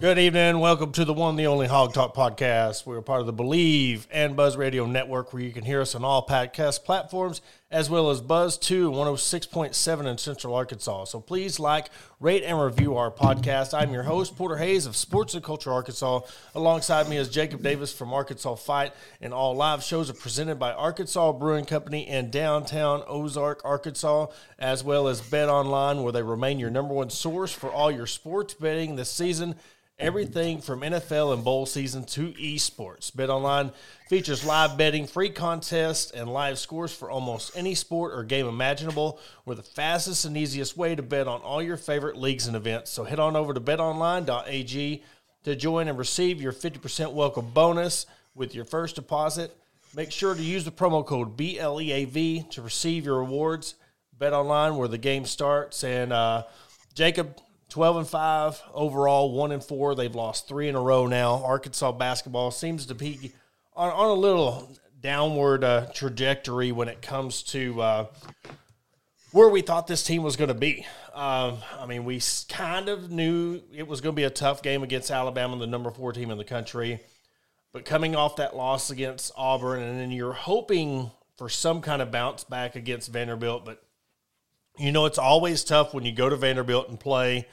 [0.00, 0.60] Good evening.
[0.60, 2.86] Welcome to the one, the only Hawg Talk podcast.
[2.86, 6.04] We're part of the Bleav and Buzz Radio Network, where you can hear us on
[6.04, 11.06] all podcast platforms, as well as Buzz 2 106.7 in Central Arkansas.
[11.06, 13.76] So please like, rate, and review our podcast.
[13.76, 16.20] I'm your host, Porter Hayes of Sports and Culture Arkansas.
[16.54, 20.72] Alongside me is Jacob Davis from Arkansas Fight, and all live shows are presented by
[20.74, 24.26] Arkansas Brewing Company in downtown Ozark, Arkansas,
[24.60, 28.06] as well as Bet Online, where they remain your number one source for all your
[28.06, 29.56] sports betting this season.
[30.00, 33.10] Everything from NFL and bowl season to esports.
[33.10, 33.72] BetOnline
[34.08, 39.18] features live betting, free contests, and live scores for almost any sport or game imaginable.
[39.44, 42.92] We're the fastest and easiest way to bet on all your favorite leagues and events.
[42.92, 45.02] So head on over to betonline.ag
[45.42, 49.56] to join and receive your 50% welcome bonus with your first deposit.
[49.96, 53.74] Make sure to use the promo code BLEAV to receive your rewards.
[54.16, 55.82] Bet online where the game starts.
[55.82, 56.44] And uh,
[56.94, 57.36] Jacob,
[57.68, 59.94] 12 and 5 overall, 1 and 4.
[59.94, 61.42] They've lost three in a row now.
[61.44, 63.32] Arkansas basketball seems to be
[63.76, 64.68] on, on a little
[65.00, 68.06] downward uh, trajectory when it comes to uh,
[69.32, 70.86] where we thought this team was going to be.
[71.14, 74.82] Um, I mean, we kind of knew it was going to be a tough game
[74.82, 77.00] against Alabama, the number four team in the country.
[77.72, 82.10] But coming off that loss against Auburn, and then you're hoping for some kind of
[82.10, 83.82] bounce back against Vanderbilt, but
[84.78, 87.46] you know, it's always tough when you go to Vanderbilt and play.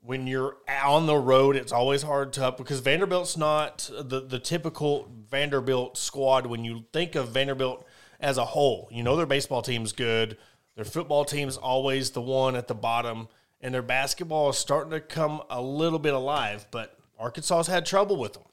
[0.00, 5.10] When you're on the road, it's always hard tough because Vanderbilt's not the, the typical
[5.30, 6.46] Vanderbilt squad.
[6.46, 7.86] When you think of Vanderbilt
[8.20, 10.36] as a whole, you know their baseball team's good,
[10.76, 13.28] their football team's always the one at the bottom,
[13.60, 16.66] and their basketball is starting to come a little bit alive.
[16.70, 18.44] But Arkansas's had trouble with them,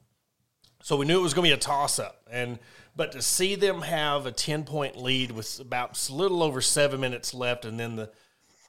[0.85, 2.21] so we knew it was going to be a toss up.
[2.29, 2.59] And
[2.95, 7.01] but to see them have a 10 point lead with about a little over seven
[7.01, 8.11] minutes left, and then the,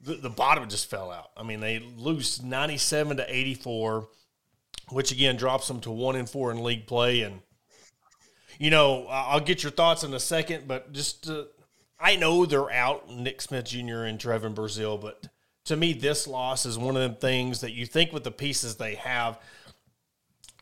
[0.03, 1.31] the, the bottom just fell out.
[1.37, 4.09] I mean, they lose 97 to 84,
[4.89, 7.21] which again drops them to one and four in league play.
[7.21, 7.43] And,
[8.59, 11.31] you know, I'll get your thoughts in a second, but just
[12.01, 14.05] I know they're out, Nick Smith Jr.
[14.05, 15.29] and Trevon Brazile, but
[15.67, 18.77] to me, this loss is one of them things that you think with the pieces
[18.77, 19.39] they have,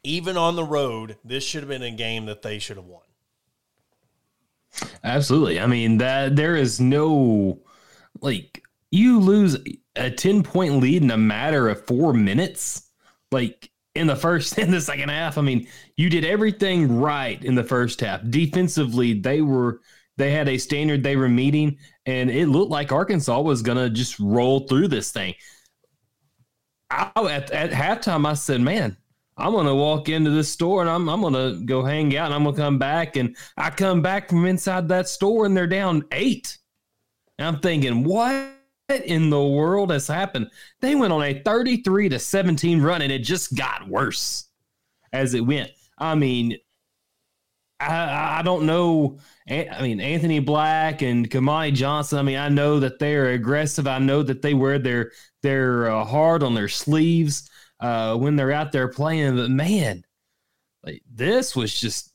[0.05, 3.03] even on the road, this should have been a game that they should have won.
[5.03, 5.61] Absolutely.
[5.61, 7.61] I mean that there is no
[8.21, 9.57] like you lose
[9.97, 12.91] a 10 point lead in a matter of 4 minutes
[13.31, 15.39] like in the first in the second half.
[15.39, 18.21] I mean, you did everything right in the first half.
[18.29, 19.81] Defensively, they were
[20.17, 23.91] they had a standard they were meeting and it looked like Arkansas was going to
[23.91, 25.35] just roll through this thing.
[26.91, 28.97] I, at, at halftime I said, "Man,
[29.37, 32.45] I'm gonna walk into this store and I'm I'm gonna go hang out and I'm
[32.45, 36.59] gonna come back and I come back from inside that store and they're down eight.
[37.39, 38.53] And I'm thinking, what
[38.89, 40.51] in the world has happened?
[40.81, 44.49] They went on a 33 to 17 run and it just got worse
[45.13, 45.71] as it went.
[45.99, 46.59] I mean,
[47.81, 49.19] I, I don't know.
[49.49, 52.19] I mean, Anthony Black and Kamani Johnson.
[52.19, 53.89] I mean, I know that they're aggressive.
[53.89, 55.11] I know that they wear their
[55.43, 59.37] their uh, heart on their sleeves uh, when they're out there playing.
[59.37, 60.05] But man,
[60.83, 62.11] like this was just.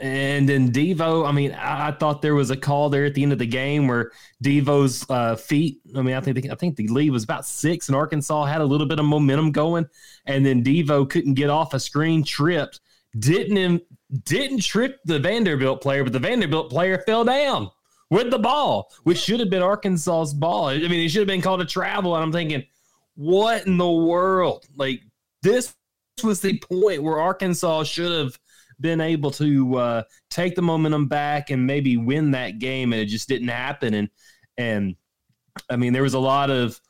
[0.00, 3.22] And then Devo, I mean, I, I, thought there was a call there at the
[3.22, 4.10] end of the game where
[4.42, 5.82] Devo's uh, feet.
[5.96, 8.60] I mean, I think the, I think the lead was about six, and Arkansas had
[8.60, 9.86] a little bit of momentum going,
[10.26, 12.80] and then Devo couldn't get off a screen, tripped,
[13.16, 13.84] didn't
[14.24, 17.70] didn't trip the Vanderbilt player, but the Vanderbilt player fell down
[18.10, 20.68] with the ball, which should have been Arkansas's ball.
[20.68, 22.64] I mean, it should have been called a travel, and I'm thinking,
[23.16, 24.66] what in the world?
[24.76, 25.02] Like
[25.42, 25.74] this
[26.22, 28.38] was the point where Arkansas should have
[28.80, 33.06] been able to uh, take the momentum back and maybe win that game, and it
[33.06, 33.94] just didn't happen.
[33.94, 34.08] And
[34.56, 34.96] and
[35.70, 36.80] I mean, there was a lot of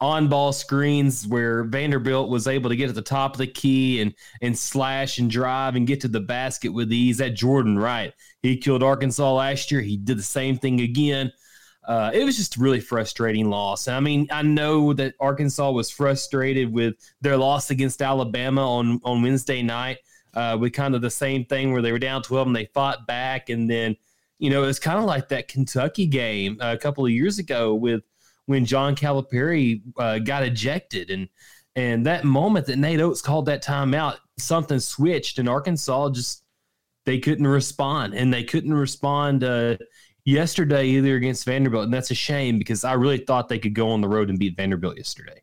[0.00, 4.00] on ball screens where Vanderbilt was able to get at the top of the key
[4.00, 7.18] and and slash and drive and get to the basket with ease.
[7.18, 9.80] That Jordan Wright, he killed Arkansas last year.
[9.80, 11.32] He did the same thing again
[11.86, 13.88] uh, it was just really frustrating loss.
[13.88, 19.22] I mean, I know that Arkansas was frustrated with their loss against Alabama on on
[19.22, 19.98] Wednesday night,
[20.34, 23.06] uh, with kind of the same thing where they were down twelve and they fought
[23.06, 23.96] back, and then
[24.38, 28.02] you know it's kind of like that Kentucky game a couple of years ago with
[28.46, 31.28] when John Calipari uh, got ejected, and
[31.76, 36.10] and that moment that Nate Oats called that timeout, something switched, and Arkansas.
[36.10, 36.44] Just
[37.04, 39.76] they couldn't respond, and they couldn't respond uh,
[40.24, 43.90] yesterday either against Vanderbilt, and that's a shame because I really thought they could go
[43.90, 45.42] on the road and beat Vanderbilt yesterday.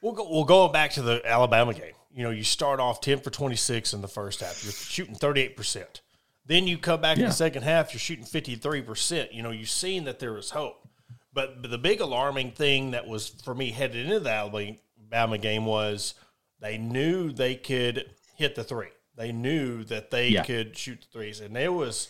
[0.00, 1.94] We'll go, we'll go back to the Alabama game.
[2.14, 4.62] You know, you start off 10 for 26 in the first half.
[4.62, 6.00] You're shooting 38%.
[6.46, 7.24] Then you come back yeah.
[7.24, 9.32] in the second half, you're shooting 53%.
[9.32, 10.86] You know, you've seen that there is hope.
[11.32, 15.66] But, but the big alarming thing that was for me headed into the Alabama game
[15.66, 16.14] was
[16.60, 18.90] they knew they could hit the three.
[19.16, 20.44] They knew that they yeah.
[20.44, 21.40] could shoot the threes.
[21.40, 22.08] And there was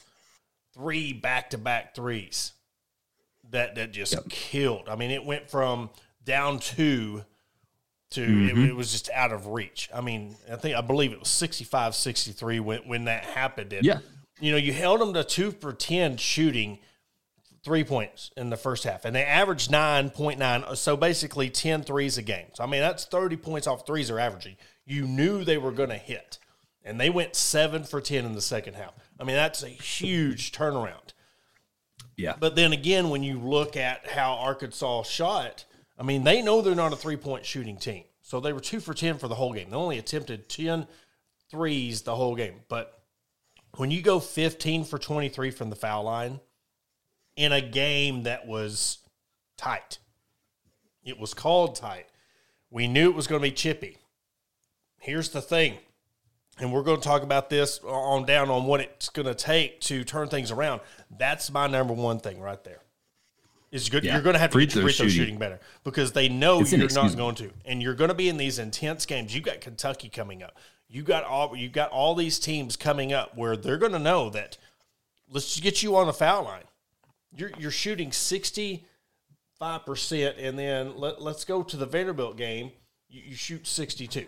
[0.74, 2.52] three back to back threes
[3.50, 4.28] that that just yep.
[4.28, 4.88] killed.
[4.88, 5.90] I mean, it went from
[6.24, 7.24] down two
[8.10, 8.62] to mm-hmm.
[8.62, 9.88] it, it, was just out of reach.
[9.94, 13.72] I mean, I think I believe it was 65 63 when, when that happened.
[13.72, 13.98] And, yeah.
[14.40, 16.78] You know, you held them to two for 10 shooting
[17.64, 20.76] three points in the first half, and they averaged 9.9.
[20.76, 22.46] So basically 10 threes a game.
[22.52, 24.56] So, I mean, that's 30 points off threes are averaging.
[24.84, 26.38] You knew they were going to hit,
[26.84, 28.92] and they went seven for 10 in the second half.
[29.24, 31.14] I mean, that's a huge turnaround.
[32.14, 32.34] Yeah.
[32.38, 35.64] But then again, when you look at how Arkansas shot,
[35.98, 38.04] I mean, they know they're not a three point shooting team.
[38.20, 39.70] So they were two for 10 for the whole game.
[39.70, 40.86] They only attempted 10
[41.50, 42.60] threes the whole game.
[42.68, 43.02] But
[43.78, 46.40] when you go 15 for 23 from the foul line
[47.34, 48.98] in a game that was
[49.56, 50.00] tight,
[51.02, 52.08] it was called tight.
[52.70, 53.96] We knew it was going to be chippy.
[55.00, 55.78] Here's the thing
[56.58, 59.80] and we're going to talk about this on down on what it's going to take
[59.82, 60.80] to turn things around.
[61.18, 62.80] That's my number one thing right there.
[63.72, 64.04] Is good.
[64.04, 64.12] Yeah.
[64.12, 65.24] You're going to have to free get your free throw shooting.
[65.24, 68.28] shooting better because they know it's you're not going to, and you're going to be
[68.28, 69.34] in these intense games.
[69.34, 70.56] You got Kentucky coming up.
[70.88, 74.30] You got all you got all these teams coming up where they're going to know
[74.30, 74.58] that.
[75.28, 76.62] Let's get you on the foul line.
[77.36, 78.86] You're you're shooting sixty
[79.58, 82.70] five percent, and then let, let's go to the Vanderbilt game.
[83.08, 84.26] You, you shoot sixty two.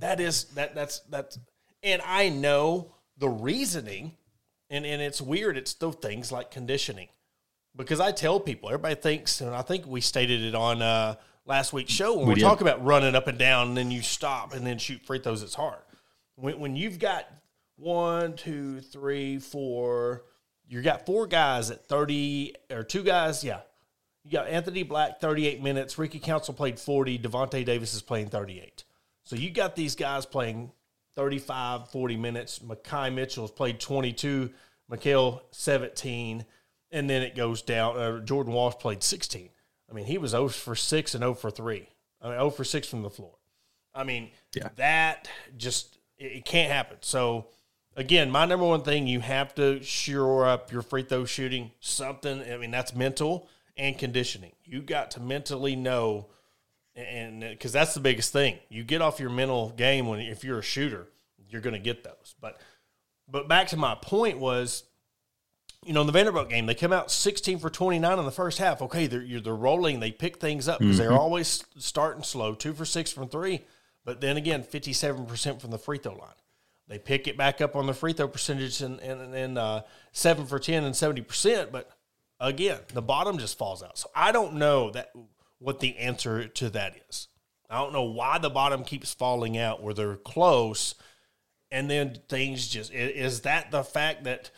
[0.00, 1.38] That is that that's that's
[1.82, 4.16] and I know the reasoning
[4.68, 7.08] and and it's weird it's those things like conditioning.
[7.76, 11.14] Because I tell people, everybody thinks, and I think we stated it on uh,
[11.46, 14.02] last week's show when we, we talk about running up and down, and then you
[14.02, 15.44] stop and then shoot free throws.
[15.44, 15.78] It's hard
[16.34, 17.26] when when you've got
[17.76, 20.24] one, two, three, four.
[20.68, 23.60] You got four guys at thirty or two guys, yeah.
[24.24, 25.98] You got Anthony Black thirty eight minutes.
[25.98, 27.18] Ricky Council played forty.
[27.18, 28.84] Davonte Davis is playing thirty eight.
[29.30, 30.72] So you got these guys playing
[31.14, 32.58] 35, 40 minutes.
[32.58, 34.50] Makai Mitchell has played 22,
[34.90, 36.44] Makhel 17,
[36.90, 37.96] and then it goes down.
[37.96, 39.50] Uh, Jordan Walsh played 16.
[39.88, 41.88] I mean, he was 0 for 6 and 0 for 3.
[42.20, 43.36] I mean, 0 for 6 from the floor.
[43.94, 44.70] I mean, yeah.
[44.74, 46.96] that just, it, it can't happen.
[47.00, 47.46] So,
[47.94, 51.70] again, my number one thing, you have to shore up your free throw shooting.
[51.78, 54.54] Something, I mean, that's mental and conditioning.
[54.64, 56.26] You got to mentally know–
[57.00, 60.58] and because that's the biggest thing, you get off your mental game when if you're
[60.58, 61.08] a shooter,
[61.48, 62.34] you're going to get those.
[62.40, 62.60] But
[63.28, 64.84] but back to my point was,
[65.84, 68.58] you know, in the Vanderbilt game, they come out 16 for 29 in the first
[68.58, 68.82] half.
[68.82, 71.08] Okay, they're they're rolling, they pick things up because mm-hmm.
[71.08, 73.64] they're always starting slow, two for six from three,
[74.04, 76.34] but then again, 57 percent from the free throw line.
[76.88, 79.82] They pick it back up on the free throw percentage and and, and uh,
[80.12, 81.90] seven for 10 and 70 percent, but
[82.40, 83.98] again, the bottom just falls out.
[83.98, 85.12] So I don't know that
[85.60, 87.28] what the answer to that is.
[87.68, 90.96] I don't know why the bottom keeps falling out where they're close
[91.70, 94.50] and then things just is that the fact that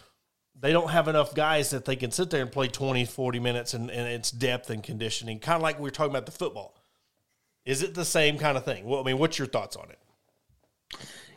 [0.58, 3.74] they don't have enough guys that they can sit there and play 20 40 minutes
[3.74, 6.74] and, and it's depth and conditioning kind of like we were talking about the football?
[7.64, 8.84] Is it the same kind of thing?
[8.86, 9.98] Well i mean what's your thoughts on it?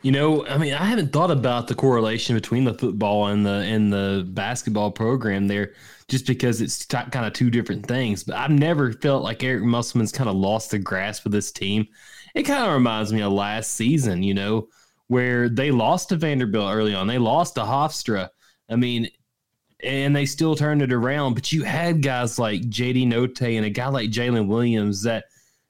[0.02, 3.50] You know, I mean, I haven't thought about the correlation between the football and the
[3.50, 5.74] and the basketball program there,
[6.08, 8.24] just because it's t- kind of two different things.
[8.24, 11.88] But I've never felt like Eric Musselman's kind of lost the grasp of this team.
[12.36, 14.68] It kind of reminds me of last season, you know,
[15.08, 17.08] where they lost to Vanderbilt early on.
[17.08, 18.30] They lost to Hofstra.
[18.70, 19.10] I mean,
[19.84, 21.34] and they still turned it around.
[21.34, 25.26] But you had guys like JD Notae and a guy like Jaylin Williams that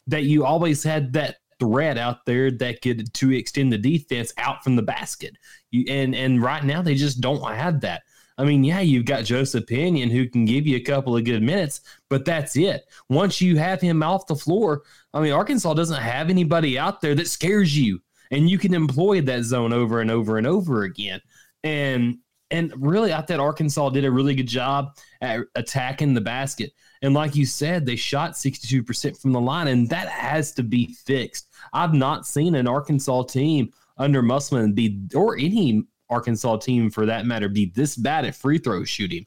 [0.07, 4.63] that you always had that threat out there that could to extend the defense out
[4.63, 5.35] from the basket.
[5.71, 8.03] You, and and right now they just don't have that.
[8.37, 11.41] I mean, yeah, you've got Joseph Pinion who can give you a couple of good
[11.41, 12.85] minutes, but that's it.
[13.09, 17.15] Once you have him off the floor, I mean, Arkansas doesn't have anybody out there
[17.15, 18.01] that scares you,
[18.31, 21.21] and you can employ that zone over and over and over again.
[21.63, 22.17] And
[22.51, 26.73] and really, I thought Arkansas did a really good job at attacking the basket.
[27.01, 30.93] And like you said, they shot 62% from the line, and that has to be
[31.05, 31.49] fixed.
[31.73, 37.25] I've not seen an Arkansas team under Musselman be, or any Arkansas team for that
[37.25, 39.25] matter, be this bad at free throw shooting.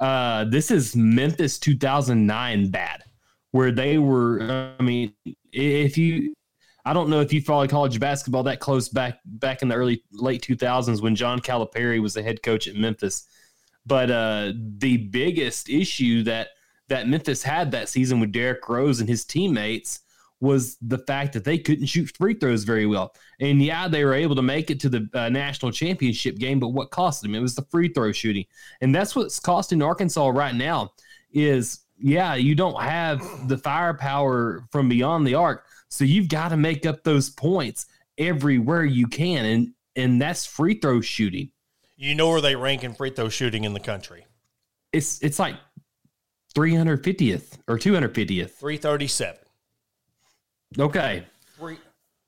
[0.00, 3.04] Uh, this is Memphis 2009 bad,
[3.50, 4.74] where they were.
[4.78, 5.12] I mean,
[5.52, 6.34] if you,
[6.84, 10.02] I don't know if you follow college basketball that close back back in the early
[10.12, 13.26] late 2000s when John Calipari was the head coach at Memphis.
[13.86, 16.48] But uh, the biggest issue that
[16.88, 20.00] that Memphis had that season with Derrick Rose and his teammates
[20.40, 23.14] was the fact that they couldn't shoot free throws very well.
[23.40, 26.68] And yeah, they were able to make it to the uh, national championship game, but
[26.68, 27.34] what cost them?
[27.34, 28.46] It was the free throw shooting,
[28.80, 30.92] and that's what's costing Arkansas right now.
[31.32, 36.56] Is yeah, you don't have the firepower from beyond the arc, so you've got to
[36.56, 37.86] make up those points
[38.18, 41.50] everywhere you can, and and that's free throw shooting.
[41.96, 44.26] You know where they rank in free throw shooting in the country?
[44.92, 45.56] It's it's like
[46.54, 48.50] 350th or 250th.
[48.52, 49.36] 337.
[50.78, 51.24] Okay.
[51.56, 51.78] Three,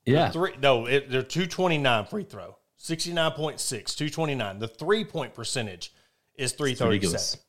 [0.05, 0.31] Yeah.
[0.31, 3.59] three, no, it, they're 229 free throw, 69.6,
[3.97, 4.59] 229.
[4.59, 5.93] The three point percentage
[6.37, 7.41] is 337.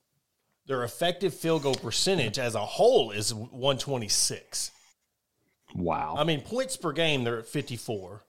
[0.66, 4.72] Their effective field goal percentage as a whole is 126.
[5.76, 6.16] Wow.
[6.18, 8.24] I mean, points per game, they're at 54.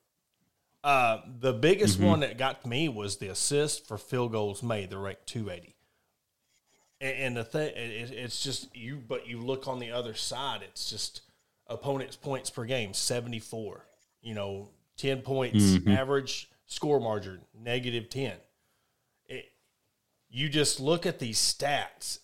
[0.83, 2.06] Uh, the biggest Mm-hmm.
[2.06, 4.90] one that got me was the assist for field goals made.
[4.90, 5.76] They're ranked 280.
[7.00, 10.61] And, and the thing, it, it's just you, but you look on the other side,
[10.62, 11.23] it's just
[11.66, 13.87] opponents' points per game, 74.
[14.23, 15.90] You know, 10 points Mm-hmm.
[15.90, 18.37] average score margin, negative 10.
[19.26, 19.47] It,
[20.30, 22.21] you just look at these stats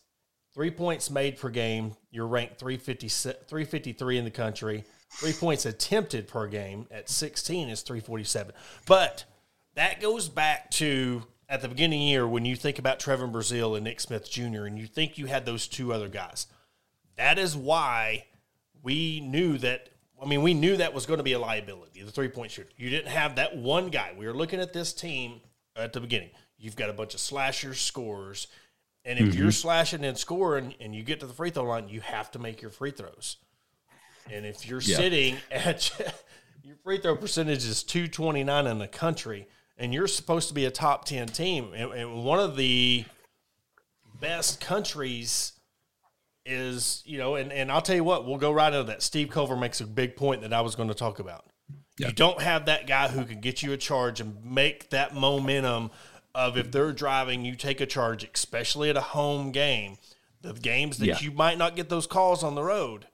[0.54, 4.84] three points made per game, you're ranked 350, 353 in the country.
[5.12, 8.54] Three points attempted per game at 16 is 347.
[8.86, 9.24] But
[9.74, 13.26] that goes back to at the beginning of the year when you think about Trevor
[13.26, 16.46] Brazile and Nick Smith Jr., and you think you had those two other guys.
[17.16, 18.26] That is why
[18.82, 19.88] we knew that.
[20.22, 22.68] I mean, we knew that was going to be a liability, the three point shooter.
[22.76, 24.12] You didn't have that one guy.
[24.16, 25.40] We were looking at this team
[25.76, 26.30] at the beginning.
[26.58, 28.48] You've got a bunch of slashers, scorers,
[29.04, 29.50] and if you're mm-hmm.
[29.50, 32.60] slashing and scoring and you get to the free throw line, you have to make
[32.60, 33.36] your free throws.
[34.30, 34.96] And if you're Yeah.
[34.96, 35.90] sitting at
[36.62, 40.70] your free throw percentage is 229 in the country, and you're supposed to be a
[40.70, 43.06] top 10 team, and, and one of the
[44.20, 45.52] best countries
[46.46, 49.02] is, you know, and, and I'll tell you what, we'll go right into that.
[49.02, 51.44] Steve Culver makes a big point that I was going to talk about.
[51.98, 55.90] You don't have that guy who can get you a charge and make that momentum
[56.34, 59.98] of if they're driving, you take a charge, especially at a home game.
[60.40, 61.18] The games that Yeah.
[61.20, 63.06] you might not get those calls on the road,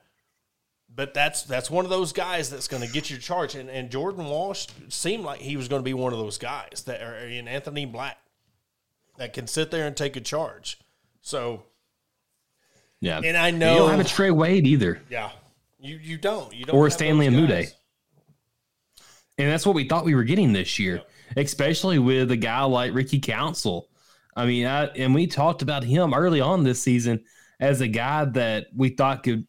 [0.88, 3.56] but that's that's one of those guys that's going to get you a charge.
[3.56, 6.84] And, and Jordan Walsh seemed like he was going to be one of those guys
[6.86, 8.18] that are in Anthony Black
[9.16, 10.78] that can sit there and take a charge.
[11.22, 11.64] So
[13.00, 13.20] yeah.
[13.22, 13.72] and I know.
[13.72, 15.00] you don't have a Trey Wade either.
[15.10, 15.30] yeah,
[15.78, 17.66] you you don't, you don't, Or have Stanley those and guys.
[17.66, 17.74] Mude.
[19.38, 21.02] And that's what we thought we were getting this year,
[21.36, 23.88] especially with a guy like Ricky Council.
[24.34, 27.22] I mean, I, and we talked about him early on this season
[27.60, 29.46] as a guy that we thought could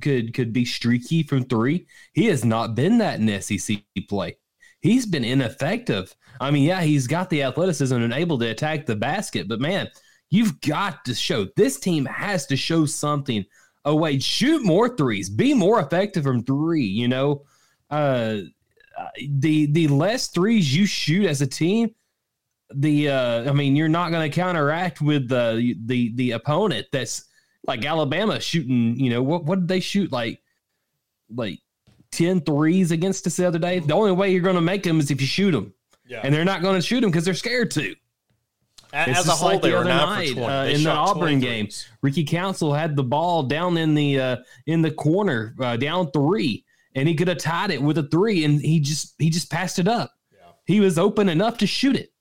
[0.00, 1.86] could could be streaky from three.
[2.12, 4.36] He has not been that in SEC play.
[4.80, 6.14] He's been ineffective.
[6.40, 9.88] I mean, yeah, he's got the athleticism and able to attack the basket, but man,
[10.30, 13.44] you've got to show this team has to show something.
[13.84, 16.84] Oh wait, shoot more threes, be more effective from three.
[16.84, 17.42] You know,
[17.90, 18.38] uh,
[19.28, 21.94] the the less threes you shoot as a team,
[22.74, 27.26] the uh, I mean, you're not going to counteract with the the the opponent that's
[27.66, 28.98] like Alabama shooting.
[28.98, 29.44] You know what?
[29.44, 30.40] What did they shoot like?
[31.34, 31.58] Like
[32.12, 33.80] 10 threes against us the other day.
[33.80, 35.74] The only way you're going to make them is if you shoot them,
[36.06, 37.94] Yeah, and they're not going to shoot them because they're scared to.
[38.94, 40.82] A- It's a just whole, like the were other nine night, for uh, They in
[40.84, 41.68] the Auburn 20 game.
[42.02, 44.36] Ricky Council had the ball down in the uh,
[44.66, 48.44] in the corner, uh, down three, and he could have tied it with a three,
[48.44, 50.12] and he just he just passed it up.
[50.32, 50.38] Yeah.
[50.66, 52.12] He was open enough to shoot it,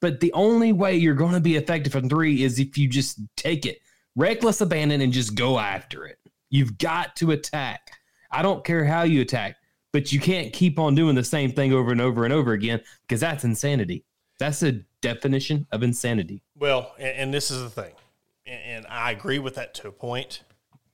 [0.00, 3.18] but the only way you're going to be effective from three is if you just
[3.36, 3.78] take it,
[4.14, 6.18] reckless abandon, and just go after it.
[6.50, 7.90] You've got to attack.
[8.30, 9.56] I don't care how you attack,
[9.92, 12.80] but you can't keep on doing the same thing over and over and over again
[13.06, 14.04] because that's insanity.
[14.38, 16.42] That's a definition of insanity.
[16.58, 17.92] Well, and, and this is the thing,
[18.46, 20.42] and, and I agree with that to a point.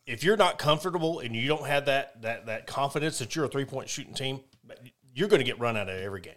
[0.07, 3.49] If you're not comfortable and you don't have that that that confidence that you're a
[3.49, 4.41] three point shooting team,
[5.15, 6.35] you're going to get run out of every game.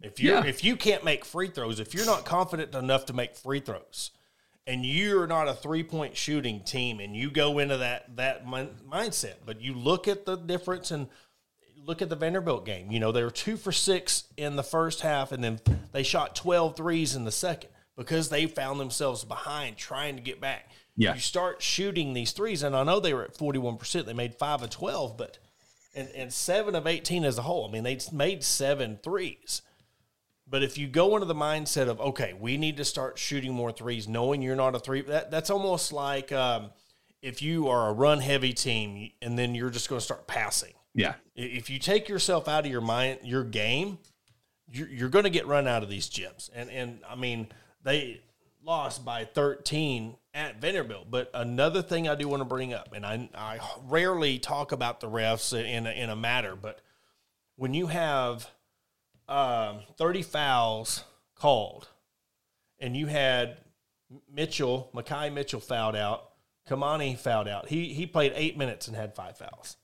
[0.00, 0.44] If you Yeah.
[0.44, 4.10] if you can't make free throws, if you're not confident enough to make free throws,
[4.66, 8.76] and you're not a three point shooting team, and you go into that that min-
[8.88, 11.08] mindset, but you look at the difference and
[11.84, 12.90] look at the Vanderbilt game.
[12.90, 15.60] You know, they were two for six in the first half, and then
[15.92, 20.40] they shot 12 threes in the second because they found themselves behind trying to get
[20.40, 20.70] back.
[20.96, 21.14] Yeah.
[21.14, 24.06] You start shooting these threes, and I know they were at 41%.
[24.06, 25.38] They made five of 12, but
[25.94, 27.68] and, and seven of 18 as a whole.
[27.68, 29.62] I mean, they made seven threes.
[30.46, 33.72] But if you go into the mindset of, okay, we need to start shooting more
[33.72, 36.70] threes, knowing you're not a three, that, that's almost like um,
[37.22, 40.74] if you are a run heavy team and then you're just going to start passing
[40.94, 41.14] Yeah.
[41.34, 43.98] if you take yourself out of your mind, your game,
[44.68, 46.50] you're, you're going to get run out of these gyms.
[46.54, 47.48] And and I mean,
[47.82, 48.20] they
[48.64, 51.10] lost by 13 at Vanderbilt.
[51.10, 55.00] But another thing I do want to bring up, and I, I rarely talk about
[55.00, 56.80] the refs in a, in a matter, but
[57.56, 58.48] when you have
[59.28, 61.04] um, 30 fouls
[61.36, 61.88] called
[62.78, 63.58] and you had
[64.32, 66.30] Mitchell, Makai Mitchell fouled out,
[66.68, 67.68] Kamani fouled out.
[67.68, 69.76] He, he played eight minutes and had five fouls.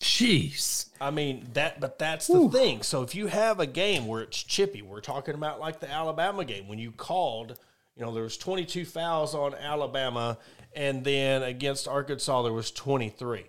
[0.00, 0.88] Jeez.
[1.00, 2.82] I mean that, but that's the thing.
[2.82, 6.44] So if you have a game where it's chippy, we're talking about like the Alabama
[6.44, 7.58] game when you called,
[7.96, 10.38] you know, there was 22 fouls on Alabama,
[10.74, 13.44] and then against Arkansas there was 23.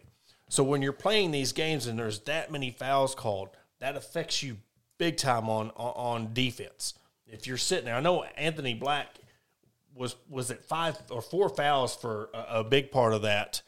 [0.50, 3.50] So when you're playing these games and there's that many fouls called,
[3.80, 4.58] that affects you
[4.98, 6.94] big time on on, on defense.
[7.28, 9.08] If you're sitting there, I know Anthony Black
[9.94, 13.62] was was at five or four fouls for a, a big part of that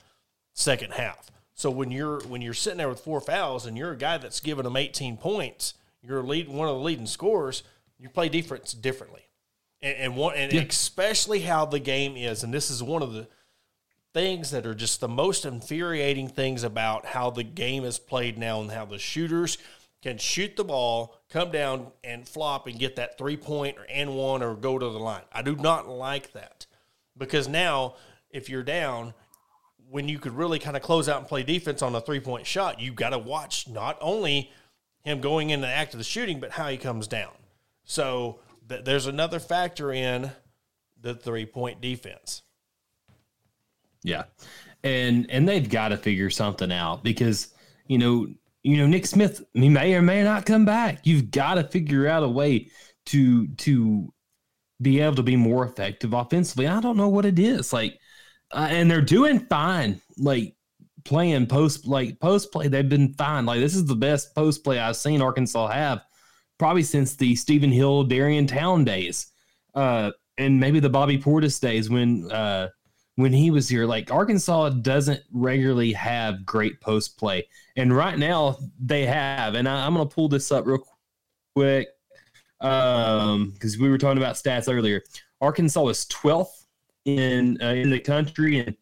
[0.53, 1.29] second half.
[1.59, 4.39] So when you're when you're sitting there with four fouls and you're a guy that's
[4.39, 7.63] giving them 18 points, you're lead one of the leading scorers.
[7.97, 9.23] You play defense differently,
[9.81, 10.61] and and, one, and Yeah.
[10.61, 12.45] especially how the game is.
[12.45, 13.27] And this is one of the
[14.13, 18.61] things that are just the most infuriating things about how the game is played now
[18.61, 19.57] and how the shooters
[20.01, 24.15] can shoot the ball, come down and flop and get that three point or and
[24.15, 25.23] one or go to the line.
[25.29, 26.67] I do not like that
[27.17, 27.95] because now
[28.29, 29.13] if you're down,
[29.89, 32.45] when you could really kind of close out and play defense on a three point
[32.45, 34.51] shot, you've got to watch not only
[35.01, 37.31] him going in the act of the shooting, but how he comes down.
[37.83, 40.31] So th- there's another factor in
[41.01, 42.43] the three point defense.
[44.03, 44.25] Yeah.
[44.83, 47.53] And and they've got to figure something out because,
[47.87, 48.27] you know,
[48.63, 51.01] you know, Nick Smith he may or may not come back.
[51.03, 52.69] You've got to figure out a way
[53.07, 54.13] to to
[54.81, 56.67] be able to be more effective offensively.
[56.67, 57.73] I don't know what it is.
[57.73, 57.99] Like
[58.51, 60.01] uh, and they're doing fine.
[60.17, 60.55] Like
[61.05, 63.45] playing post like post play, they've been fine.
[63.45, 66.01] Like this is the best post play I've seen Arkansas have
[66.57, 69.27] probably since the Steven Hill, Darian Townes days.
[69.73, 72.69] Uh and maybe the Bobby Portis days when uh
[73.15, 73.85] when he was here.
[73.85, 79.55] Like Arkansas doesn't regularly have great post play, and right now they have.
[79.55, 80.85] And I, I'm going to pull this up real
[81.55, 81.89] quick
[82.61, 85.01] um because we were talking about stats earlier.
[85.41, 86.58] Arkansas was 12th
[87.17, 88.75] in uh, in the country in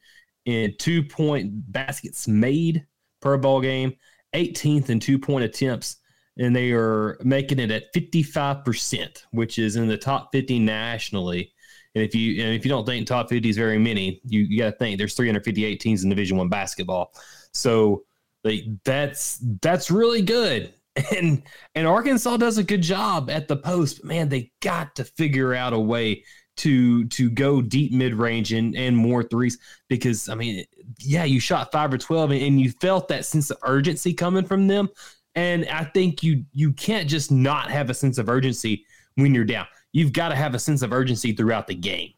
[0.46, 2.86] in two point baskets made
[3.22, 3.94] per ball game,
[4.34, 5.98] 18th in two point attempts.
[6.40, 11.52] And they are making it at 55%, which is in the top 50 nationally.
[11.96, 14.60] And if you and if you don't think top 50 is very many, you, you
[14.60, 17.12] got to think there's 358 teams in Division One basketball.
[17.54, 18.04] So
[18.44, 20.74] like that's that's really good.
[21.16, 21.44] And
[21.76, 25.54] and Arkansas does a good job at the post, but man, they got to figure
[25.54, 26.24] out a way
[26.58, 30.66] to to go deep mid range and and more threes because I mean,
[31.00, 34.46] yeah, you shot five or twelve and, and you felt that sense of urgency coming
[34.46, 34.90] from them.
[35.36, 39.46] And I think you you can't just not have a sense of urgency when you're
[39.46, 39.68] down
[39.98, 42.14] you've got to have a sense of urgency throughout the game.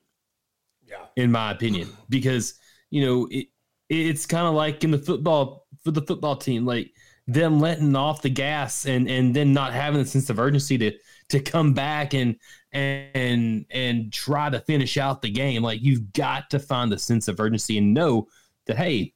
[0.86, 1.06] Yeah.
[1.16, 2.56] In my opinion, because
[2.90, 3.48] you know it,
[3.90, 6.92] it's kind of like in the football for the football team, like
[7.28, 10.92] them letting off the gas and and then not having a sense of urgency to
[11.30, 12.36] to come back and
[12.72, 15.64] and and try to finish out the game.
[15.64, 18.28] Like you've got to find the sense of urgency and know
[18.68, 19.14] that hey,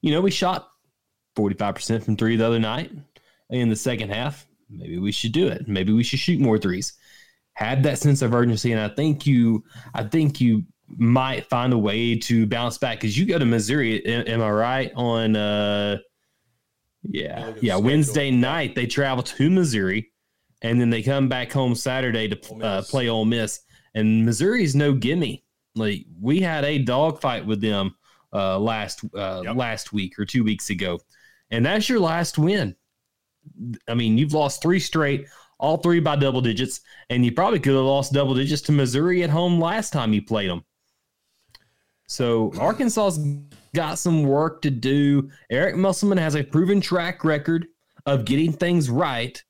[0.00, 0.68] you know we shot
[1.36, 2.90] forty five percent from three the other night
[3.50, 4.46] in the second half.
[4.70, 5.68] Maybe we should do it.
[5.68, 6.94] Maybe we should shoot more threes
[7.54, 9.62] have that sense of urgency and i think you
[9.94, 14.04] i think you might find a way to bounce back because you go to missouri
[14.06, 15.96] am, am i right on uh
[17.04, 17.82] yeah look at the yeah schedule.
[17.82, 20.10] wednesday night they travel to missouri
[20.62, 23.60] and then they come back home saturday to uh, play Ole Miss.
[23.94, 25.44] and missouri's no gimme
[25.74, 27.94] like we had a dogfight with them
[28.32, 29.56] uh last uh Yep.
[29.56, 30.98] last week or two weeks ago
[31.50, 32.74] and that's your last win
[33.88, 35.26] i mean you've lost three straight
[35.58, 39.22] all three by double digits, and you probably could have lost double digits to Missouri
[39.22, 40.64] at home last time you played them.
[42.08, 43.24] So Arkansas's
[43.72, 45.30] got some work to do.
[45.50, 47.68] Eric Musselman has a proven track record
[48.06, 49.40] of getting things right.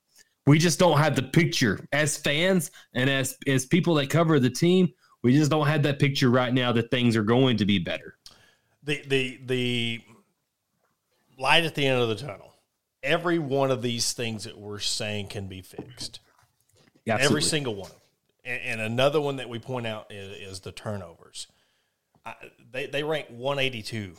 [0.45, 4.49] We just don't have the picture as fans and as as people that cover the
[4.49, 4.93] team.
[5.21, 8.17] We just don't have that picture right now that things are going to be better.
[8.83, 10.01] the the the
[11.39, 12.53] light at the end of the tunnel.
[13.01, 16.19] Every one of these things that we're saying can be fixed.
[17.07, 17.91] Every single one.
[18.45, 21.47] And, and another one that we point out is, is the turnovers.
[22.25, 22.35] I,
[22.71, 24.13] they they rank 182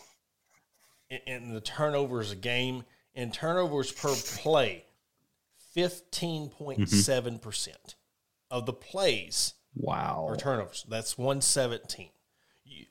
[1.11, 2.85] in, in the turnovers a game
[3.15, 4.85] in turnovers per play.
[5.77, 7.95] 15.7 percent
[8.51, 10.25] of the plays wow.
[10.27, 10.85] or turnovers.
[10.89, 12.11] That's 117.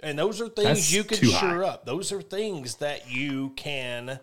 [0.02, 1.86] And those are things That's you can sure up.
[1.86, 4.19] Those are things that you can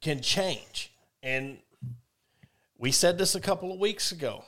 [0.00, 0.92] can change.
[1.22, 1.58] And
[2.78, 4.44] we said this a couple of weeks ago.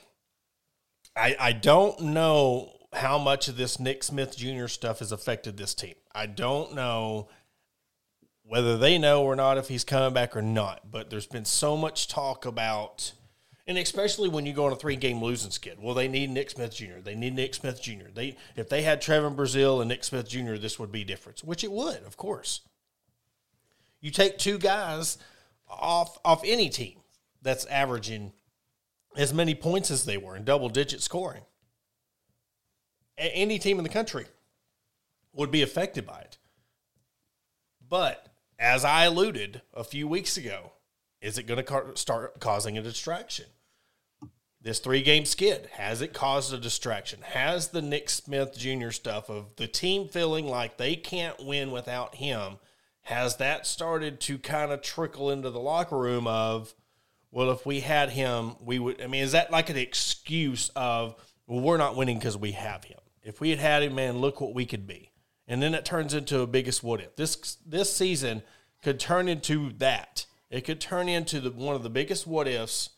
[1.15, 4.67] I, I don't know how much of this Nick Smith Jr.
[4.67, 5.95] stuff has affected this team.
[6.13, 7.29] I don't know
[8.43, 11.75] whether they know or not if he's coming back or not, but there's been so
[11.75, 13.11] much talk about,
[13.67, 15.77] and especially when you go on a three game losing skid.
[15.79, 16.99] Well, they need Nick Smith Jr.
[17.03, 18.07] They need Nick Smith Jr.
[18.13, 21.63] They if they had Trevor Brazile and Nick Smith Jr., this would be different, which
[21.63, 22.61] it would, of course.
[23.99, 25.17] You take two guys
[25.69, 26.99] off off any team
[27.41, 28.31] that's averaging
[29.17, 31.43] as many points as they were in double digit scoring.
[33.17, 34.25] A- any team in the country
[35.33, 36.37] would be affected by it.
[37.89, 38.27] But
[38.59, 40.71] as I alluded a few weeks ago,
[41.21, 43.45] is it going to ca- start causing a distraction?
[44.61, 47.21] This three game skid, has it caused a distraction?
[47.21, 48.89] Has the Nick Smith Jr.
[48.89, 52.57] stuff of the team feeling like they can't win without him,
[53.03, 56.73] has that started to kind of trickle into the locker room of,
[57.31, 59.01] well, if we had him, we would.
[59.01, 61.15] I mean, is that like an excuse of,
[61.45, 62.99] well, we're not winning because we have him?
[63.23, 65.11] If we had had him, man, look what we could be.
[65.47, 67.15] And then it turns into a biggest what if.
[67.15, 68.43] This this season
[68.83, 70.25] could turn into that.
[70.49, 72.89] It could turn into the, one of the biggest what ifs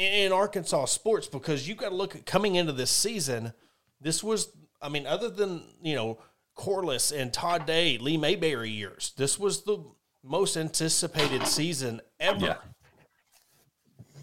[0.00, 3.52] in, Arkansas sports because you got to look at coming into this season.
[4.00, 4.48] This was,
[4.80, 6.18] I mean, other than you know
[6.54, 9.84] Corliss and Todd Day, Lee Mayberry years, this was the
[10.22, 12.46] most anticipated season ever.
[12.46, 12.56] Yeah.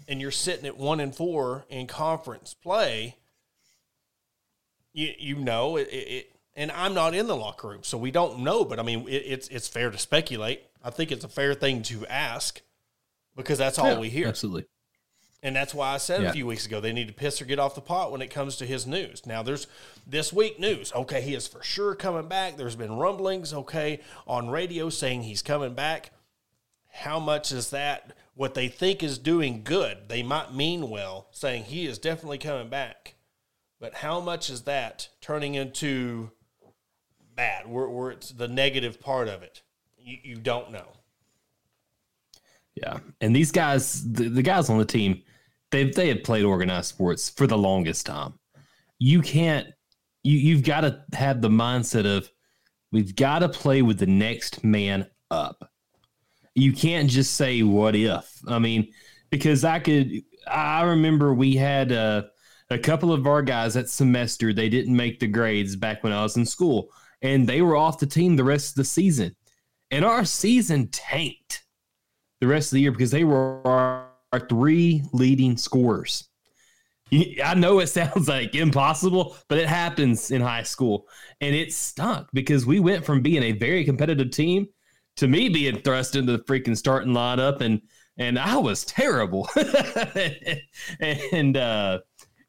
[0.08, 3.16] And you're sitting at one and four in conference play.
[4.92, 8.10] You you know it, it, it and I'm not in the locker room, so we
[8.10, 8.64] don't know.
[8.64, 10.62] But I mean, it, it's it's fair to speculate.
[10.82, 12.60] I think it's a fair thing to ask
[13.36, 14.26] because that's all Yeah, we hear.
[14.26, 14.66] Absolutely.
[15.42, 16.30] And that's why I said Yeah.
[16.30, 18.28] a few weeks ago they need to piss or get off the pot when it
[18.28, 19.24] comes to his news.
[19.24, 19.66] Now there's
[20.06, 20.92] this week news.
[20.92, 22.56] Okay, he is for sure coming back.
[22.56, 26.10] There's been rumblings, okay, on radio saying he's coming back.
[26.90, 30.08] How much is that what they think is doing good?
[30.08, 33.14] They might mean well, saying he is definitely coming back.
[33.78, 36.32] But how much is that turning into
[37.36, 39.62] bad, where, where it's the negative part of it?
[39.96, 40.88] You, you don't know.
[42.74, 45.22] Yeah, and these guys, the, the guys on the team,
[45.70, 48.34] they they have played organized sports for the longest time.
[48.98, 49.66] You can't,
[50.22, 52.30] you you've got to have the mindset of
[52.90, 55.70] we've got to play with the next man up.
[56.54, 58.40] You can't just say what if.
[58.48, 58.92] I mean,
[59.30, 60.10] because I could,
[60.46, 62.22] I remember we had uh,
[62.70, 66.22] a couple of our guys that semester they didn't make the grades back when I
[66.22, 66.88] was in school,
[67.22, 69.36] and they were off the team the rest of the season,
[69.90, 71.64] and our season tanked
[72.40, 73.97] the rest of the year because they were
[74.32, 76.28] our three leading scorers.
[77.12, 81.06] I know it sounds like impossible, but it happens in high school.
[81.40, 84.68] And it stunk because we went from being a very competitive team
[85.16, 87.82] to me being thrust into the freaking starting lineup and
[88.20, 89.48] and I was terrible.
[91.00, 92.00] and uh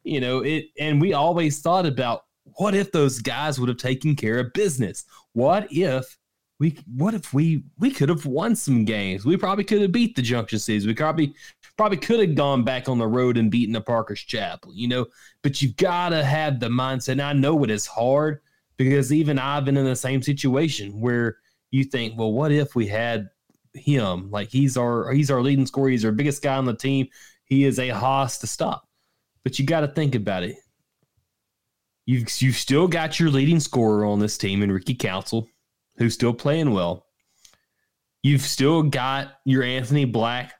[0.02, 2.24] you know, it and we always thought about
[2.56, 5.04] what if those guys would have taken care of business?
[5.32, 6.16] What if
[6.58, 9.24] we what if we we could have won some games?
[9.24, 10.86] We probably could have beat the Junction Cities.
[10.86, 11.34] We probably
[11.80, 15.06] probably could have gone back on the road and beaten the Parker's Chapel, you know.
[15.40, 17.12] But you've got to have the mindset.
[17.12, 18.42] And I know it is hard
[18.76, 21.38] because even I've been in the same situation where
[21.70, 23.30] you think, well, what if we had
[23.72, 24.30] him?
[24.30, 25.88] Like he's our he's our leading scorer.
[25.88, 27.08] He's our biggest guy on the team.
[27.46, 28.86] He is a hoss to stop.
[29.42, 30.56] But you got to think about it.
[32.04, 35.48] You've you've still got your leading scorer on this team in Ricky Council
[35.96, 37.06] who's still playing well.
[38.22, 40.52] You've still got your Anthony Black,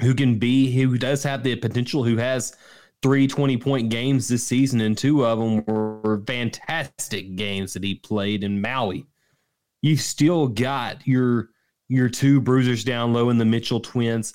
[0.00, 2.56] who can be, who does have the potential, who has
[3.02, 7.94] three 20 point games this season, and two of them were fantastic games that he
[7.94, 9.06] played in Maui.
[9.82, 11.50] You've still got your
[11.88, 14.34] your two bruisers down low in the Mitchell twins.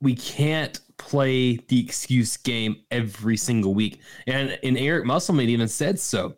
[0.00, 4.00] We can't play the excuse game every single week.
[4.26, 6.36] And and Eric Musselman even said so.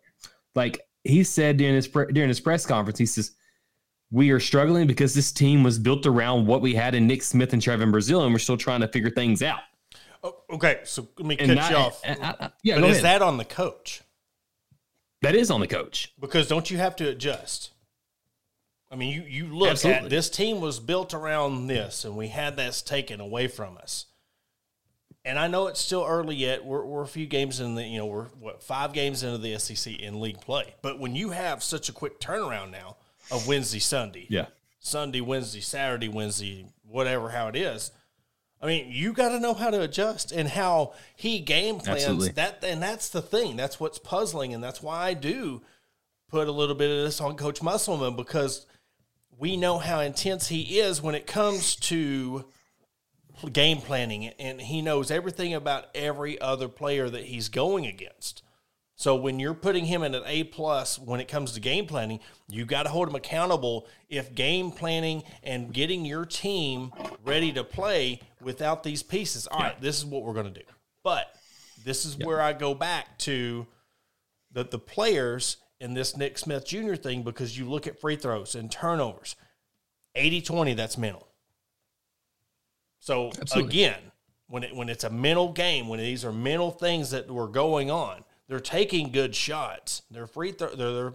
[0.55, 3.31] Like he said during his during his press conference, he says,
[4.13, 7.51] "We are struggling because this team was built around what we had in Nick Smith
[7.51, 9.59] and Trevon Brazile, and we're still trying to figure things out."
[10.23, 12.01] Oh, okay, so let me And cut not- you off.
[12.05, 13.03] I- I- I- yeah, but is ahead.
[13.05, 14.01] that on the coach?
[15.21, 16.11] that is on the coach.
[16.19, 17.71] Because don't you have to adjust?
[18.91, 20.03] I mean, you, you look Absolutely.
[20.03, 24.05] at this team was built around this, and we had this taken away from us.
[25.25, 26.65] And I know it's still early yet.
[26.65, 29.57] We're, we're a few games in the, you know, we're what five games into the
[29.57, 30.75] SEC in league play.
[30.81, 32.97] But when you have such a quick turnaround now
[33.33, 34.47] of Wednesday, Sunday, Yeah,
[34.79, 37.91] Sunday, Wednesday, Saturday, Wednesday, whatever how it is.
[38.61, 42.29] I mean, you got to know how to adjust and how he game plans Absolutely.
[42.29, 43.57] that, and that's the thing.
[43.57, 45.61] That's what's puzzling, and that's why I do
[46.29, 48.65] put a little bit of this on Coach Musselman because
[49.37, 52.45] we know how intense he is when it comes to
[53.51, 58.42] game planning and he knows everything about every other player that he's going against.
[59.03, 62.21] So when you're putting him in an A plus when it comes to game planning,
[62.47, 66.93] you got to hold him accountable if game planning and getting your team
[67.25, 69.45] ready to play without these pieces.
[69.45, 70.65] All right, this is what we're going to do.
[71.03, 71.35] But
[71.83, 73.67] this is where I go back to
[74.53, 76.95] the the players in this Nick Smith Jr.
[76.95, 79.35] thing because you look at free throws and turnovers.
[80.15, 81.27] 80-20 that's mental.
[83.01, 83.69] So Absolutely.
[83.69, 83.99] again,
[84.47, 87.91] when it when it's a mental game, when these are mental things that were going
[87.91, 90.03] on, they're taking good shots.
[90.11, 91.13] Their free throw, their their,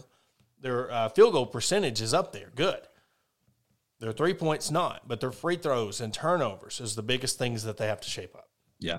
[0.61, 2.81] their uh, field goal percentage is up there, good.
[4.01, 7.77] Their three points not, but their free throws and turnovers is the biggest things that
[7.77, 8.48] they have to shape up.
[8.81, 8.98] Yeah.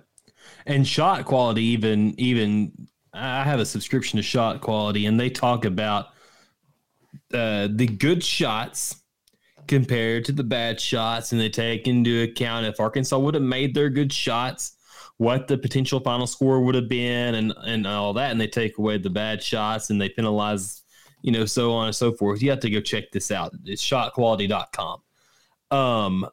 [0.65, 5.65] And shot quality, even even I have a subscription to shot quality, and they talk
[5.65, 6.06] about
[7.34, 9.04] uh, the good shots
[9.67, 13.75] compared to the bad shots, and they take into account if Arkansas would have made
[13.75, 14.78] their good shots,
[15.19, 18.77] what the potential final score would have been, and and all that, and they take
[18.77, 20.82] away the bad shots and they penalize,
[21.21, 22.41] you know, so on and so forth.
[22.41, 23.53] You have to go check this out.
[23.65, 25.01] It's shotquality.com.
[25.71, 26.25] Um,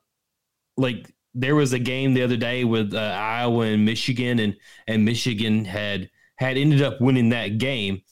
[0.76, 5.04] like there was a game the other day with uh, Iowa and Michigan, and and
[5.04, 8.02] Michigan had had ended up winning that game.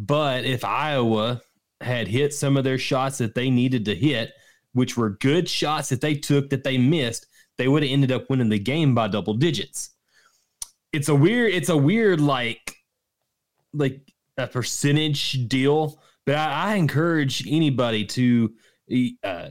[0.00, 1.42] But if Iowa
[1.80, 4.32] had hit some of their shots that they needed to hit,
[4.72, 8.28] which were good shots that they took that they missed, they would have ended up
[8.28, 9.90] winning the game by double digits.
[10.94, 12.76] It's a weird, it's a weird like
[13.72, 14.00] like
[14.38, 18.52] a percentage deal, but I, I encourage anybody to
[19.24, 19.48] uh,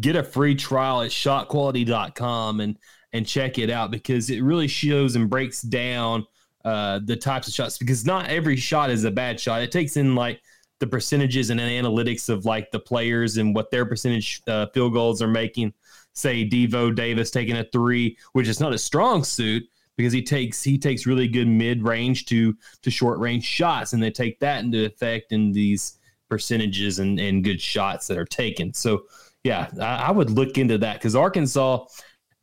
[0.00, 2.78] get a free trial at shotquality.com and
[3.12, 6.26] and check it out because it really shows and breaks down
[6.64, 9.62] uh, the types of shots because not every shot is a bad shot.
[9.62, 10.40] It takes in like
[10.80, 15.22] the percentages and analytics of like the players and what their percentage uh, field goals
[15.22, 15.72] are making.
[16.14, 19.62] Say Devo Davis taking a three, which is not a strong suit
[19.96, 24.02] because he takes he takes really good mid range to to short range shots, and
[24.02, 28.72] they take that into effect in these percentages and, and good shots that are taken.
[28.74, 29.04] So
[29.44, 31.86] yeah, I, I would look into that because Arkansas,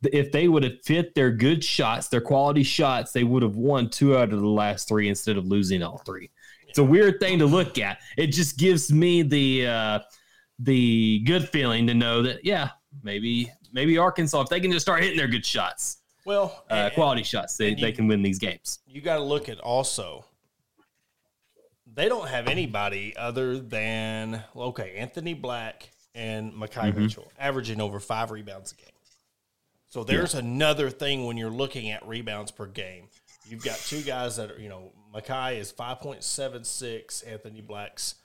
[0.02, 3.90] if they would have fit their good shots, their quality shots, they would have won
[3.90, 6.30] two out of the last three instead of losing all three.
[6.66, 7.98] It's a weird thing to look at.
[8.16, 9.98] It just gives me the uh,
[10.58, 12.70] the good feeling to know that yeah,
[13.02, 16.94] maybe maybe Arkansas if they can just start hitting their good shots, Well, uh, and-
[16.94, 18.80] quality shots, they, you- they can win these games.
[18.86, 20.24] you got to look at also
[21.86, 27.02] they don't have anybody other than okay Anthony Black and Makai Mm-hmm.
[27.02, 28.86] Mitchell averaging over five rebounds a game.
[29.86, 33.08] So there's another thing when you're looking at rebounds per game.
[33.48, 37.60] You've got two guys that are you know Makai is five point seven six, Anthony
[37.60, 38.16] Black's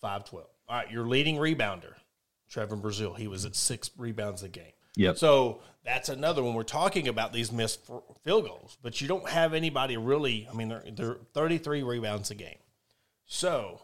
[0.00, 0.48] five twelve.
[0.68, 1.94] All right, your leading rebounder,
[2.50, 4.72] Trevor Brazile, he was at six rebounds a game.
[4.96, 5.18] Yep.
[5.18, 6.54] So that's another one.
[6.54, 7.80] We're talking about these missed
[8.24, 10.48] field goals, but you don't have anybody really.
[10.50, 12.58] I mean, they're, they're 33 rebounds a game.
[13.26, 13.82] So,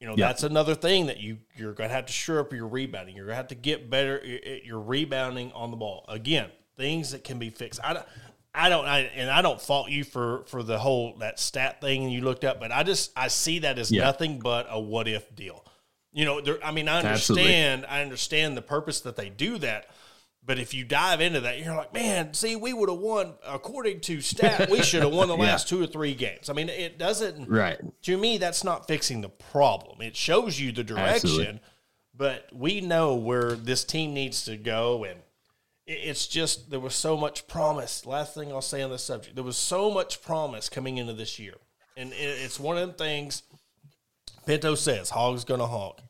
[0.00, 0.28] you know, Yeah.
[0.28, 3.16] that's another thing that you you're going to have to shore up your rebounding.
[3.16, 6.04] You're going to have to get better at your rebounding on the ball.
[6.08, 7.80] Again, things that can be fixed.
[7.82, 8.06] I don't.
[8.58, 12.08] I don't, I, and I don't fault you for for the whole that stat thing
[12.08, 14.04] you looked up, but I just I see that as Yeah.
[14.04, 15.62] nothing but a what if deal.
[16.10, 17.42] You know, there, I mean, I Absolutely.
[17.44, 19.90] understand, I understand the purpose that they do that,
[20.46, 24.00] but if you dive into that, you're like, man, see, we would have won according
[24.02, 24.70] to stat.
[24.70, 25.42] We should have won the Yeah.
[25.42, 26.48] last two or three games.
[26.48, 27.48] I mean, it doesn't.
[27.48, 27.78] Right.
[28.02, 30.00] To me, that's not fixing the problem.
[30.00, 31.60] It shows you the direction, Absolutely.
[32.14, 35.18] but we know where this team needs to go, and
[35.86, 38.06] it's just there was so much promise.
[38.06, 41.38] Last thing I'll say on this subject, there was so much promise coming into this
[41.40, 41.54] year,
[41.96, 43.42] and it's one of them things.
[44.46, 46.00] Pinto says, "Hog's gonna hog."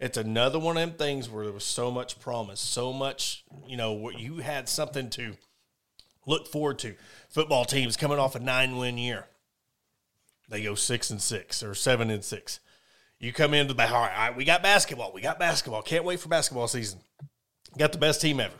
[0.00, 3.76] It's another one of them things where there was so much promise, so much, you
[3.76, 5.36] know, where you had something to
[6.26, 6.94] look forward to.
[7.28, 9.26] Football teams coming off a nine win year,
[10.48, 12.60] they go six and six or seven and six.
[13.18, 15.82] You come into the all right, all right, we got basketball, we got basketball.
[15.82, 17.00] Can't wait for basketball season.
[17.78, 18.54] Got the best team ever.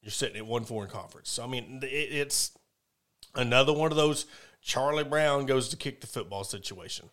[0.00, 1.30] You're sitting at one four in conference.
[1.30, 2.52] So I mean, it, it's
[3.34, 4.26] another one of those.
[4.62, 7.10] Charlie Brown goes to kick the football situation.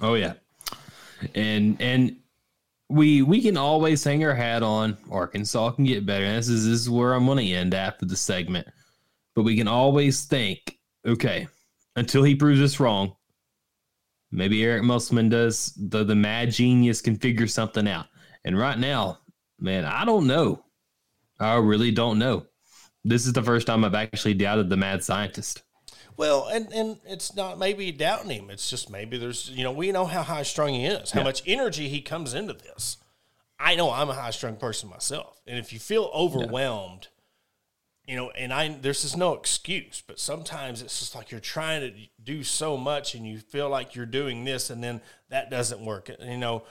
[0.00, 0.34] Oh yeah,
[1.34, 2.16] and and
[2.88, 6.24] we we can always hang our hat on Arkansas can get better.
[6.24, 8.68] And this is this is where I'm going to end after the segment.
[9.34, 11.48] But we can always think, okay,
[11.96, 13.16] until he proves us wrong,
[14.30, 18.06] maybe Eric Musselman does the the mad genius can figure something out.
[18.44, 19.18] And right now,
[19.58, 20.64] man, I don't know.
[21.40, 22.46] I really don't know.
[23.04, 25.62] This is the first time I've actually doubted the mad scientist.
[26.16, 28.50] Well, and and it's not maybe doubting him.
[28.50, 31.24] It's just maybe there's you know we know how high strung he is, how Yeah.
[31.24, 32.98] much energy he comes into this.
[33.58, 37.08] I know I'm a high strung person myself, and if you feel overwhelmed,
[38.06, 41.80] you know, and I there's just no excuse, but sometimes it's just like you're trying
[41.80, 45.00] to do so much and you feel like you're doing this and then
[45.30, 46.10] that doesn't work.
[46.20, 46.64] You know,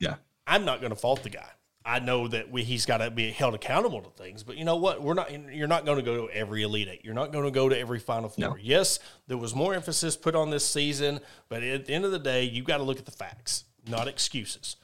[0.00, 1.50] yeah, I'm not going to fault the guy.
[1.84, 4.76] I know that we, he's got to be held accountable to things, but you know
[4.76, 5.02] what?
[5.02, 5.30] We're not.
[5.52, 7.04] You're not going to go to every elite eight.
[7.04, 8.48] You're not going to go to every final four.
[8.50, 8.56] No.
[8.58, 12.18] Yes, there was more emphasis put on this season, but at the end of the
[12.18, 14.76] day, you've got to look at the facts, not excuses.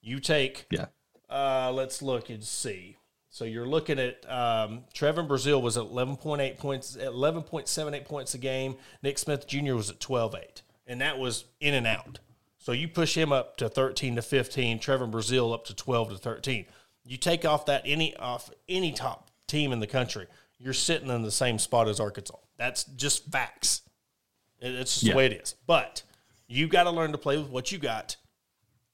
[0.00, 0.66] You take.
[0.70, 0.86] Yeah.
[1.28, 2.96] Uh, let's look and see.
[3.28, 8.76] So you're looking at um, Trevon Brazile was at 11.8 points, 11.78 points a game.
[9.02, 9.74] Nick Smith Jr.
[9.74, 12.20] was at 12.8, and that was in and out.
[12.66, 16.16] So you push him up to 13 to 15, Trevor Brazile up to 12 to
[16.16, 16.66] 13.
[17.04, 20.26] You take off that any off any top team in the country,
[20.58, 22.38] you're sitting in the same spot as Arkansas.
[22.58, 23.82] That's just facts.
[24.58, 25.12] It's just yeah.
[25.12, 25.54] the way it is.
[25.64, 26.02] But
[26.48, 28.16] you got to learn to play with what you got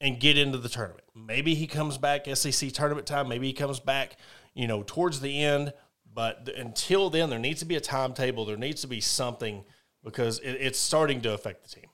[0.03, 1.05] and get into the tournament.
[1.15, 3.27] Maybe he comes back SEC tournament time.
[3.27, 4.19] Maybe he comes back,
[4.53, 5.73] you know, towards the end.
[6.13, 8.45] But until then, there needs to be a timetable.
[8.45, 9.65] There needs to be something
[10.05, 11.87] because it, it's starting to affect the team.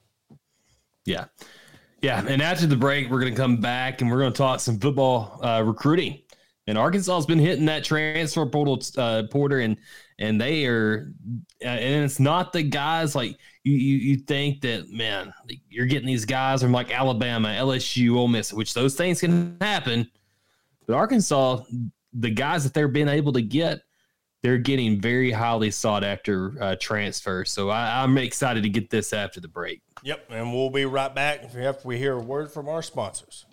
[1.05, 1.27] Yeah.
[2.01, 2.25] Yeah.
[2.27, 4.79] And after the break, we're going to come back and we're going to talk some
[4.79, 6.21] football uh, recruiting.
[6.69, 9.79] And Arkansas has been hitting that transfer portal, uh, Porter, and
[10.19, 11.13] and they are,
[11.65, 15.33] uh, and it's not the guys like you, you, you think that man,
[15.71, 20.11] you're getting these guys from like Alabama, LSU, Ole Miss, which those things can happen.
[20.87, 21.63] But Arkansas,
[22.13, 23.81] the guys that they're being able to get,
[24.43, 27.51] they're getting very highly sought after uh, transfers.
[27.51, 29.83] So I, I'm excited to get this after the break.
[30.03, 33.47] Yep, and we'll be right back after we hear a word from our sponsors.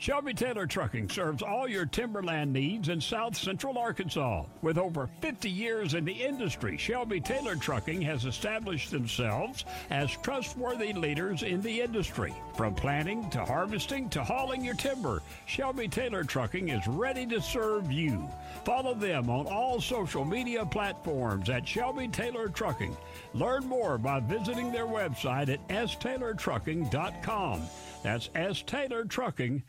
[0.00, 4.44] Shelby Taylor Trucking serves all your timberland needs in south central Arkansas.
[4.62, 10.94] With over 50 years in the industry, Shelby Taylor Trucking has established themselves as trustworthy
[10.94, 12.32] leaders in the industry.
[12.56, 17.92] From planting to harvesting to hauling your timber, Shelby Taylor Trucking is ready to serve
[17.92, 18.26] you.
[18.64, 22.96] Follow them on all social media platforms at Shelby Taylor Trucking.
[23.34, 27.60] Learn more by visiting their website at staylortrucking.com.
[28.02, 29.62] That's staylortrucking.com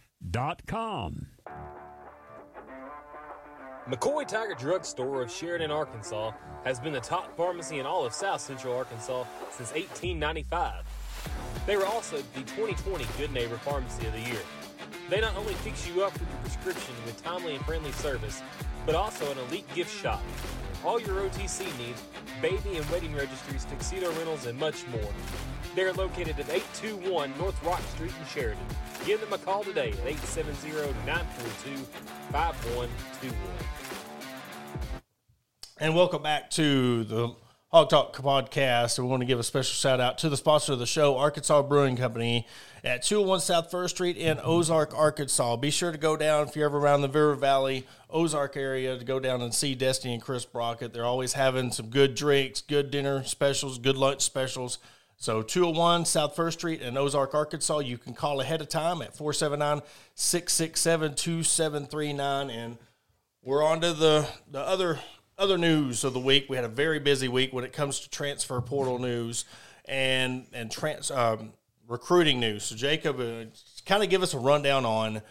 [0.67, 1.27] com.
[3.89, 6.31] McCoy Tiger Drug Store of Sheridan, Arkansas
[6.63, 10.85] has been the top pharmacy in all of South Central Arkansas since 1895.
[11.65, 14.41] They were also the 2020 Good Neighbor Pharmacy of the Year.
[15.09, 18.41] They not only fix you up with your prescription with timely and friendly service,
[18.85, 20.21] but also an elite gift shop.
[20.85, 22.01] All your OTC needs,
[22.41, 25.11] baby and wedding registries, tuxedo rentals, and much more.
[25.73, 28.61] They're located at 821 North Rock Street in Sheridan.
[29.05, 29.99] Give them a call today at
[32.33, 32.87] 870-942-5121.
[35.77, 37.33] And welcome back to the
[37.69, 38.99] Hawg Talk podcast.
[38.99, 41.61] We want to give a special shout out to the sponsor of the show, Arkansas
[41.61, 42.45] Brewing Company
[42.83, 45.55] at 201 South First Street in Ozark, Arkansas.
[45.55, 49.05] Be sure to go down if you're ever around the River Valley, Ozark area to
[49.05, 50.91] go down and see Destiny and Chris Brockett.
[50.91, 54.77] They're always having some good drinks, good dinner specials, good lunch specials.
[55.21, 57.77] So 201 South First Street in Ozark, Arkansas.
[57.77, 59.83] You can call ahead of time at 479
[60.15, 62.49] 667 2739.
[62.49, 62.79] And
[63.43, 64.99] we're on to the, the other
[65.37, 66.47] other news of the week.
[66.49, 69.45] We had a very busy week when it comes to transfer portal news
[69.85, 71.53] and and trans, um,
[71.87, 72.63] recruiting news.
[72.63, 73.45] So Jacob, uh,
[73.85, 75.21] kind of give us a rundown on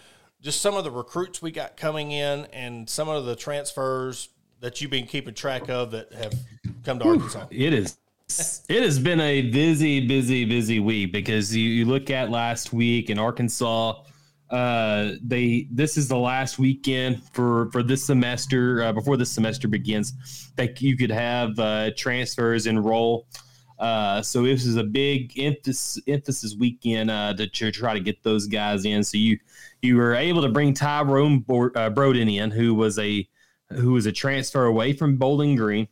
[0.41, 4.29] just some of the recruits we got coming in and some of the transfers
[4.61, 6.35] that you've been keeping track of that have
[6.85, 7.47] come to Arkansas.
[7.51, 7.97] It is
[8.69, 13.11] it has been a busy, busy, busy week because you, you look at last week
[13.11, 14.03] in Arkansas.
[14.51, 19.69] Uh, they this is the last weekend for for this semester uh, before this semester
[19.69, 23.27] begins that you could have uh, transfers enroll.
[23.79, 28.23] Uh, so this is a big emphasis emphasis weekend uh, to, to try to get
[28.23, 29.05] those guys in.
[29.05, 29.39] So you
[29.83, 33.27] you were able to bring Tyrone uh, Broden in, who was a
[33.71, 35.87] who was a transfer away from Bowling Green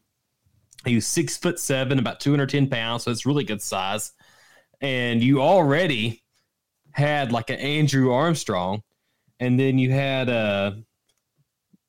[0.94, 4.12] was six foot seven, about 210 pounds, so it's really good size.
[4.80, 6.22] And you already
[6.92, 8.82] had like an Andrew Armstrong,
[9.40, 10.82] and then you had a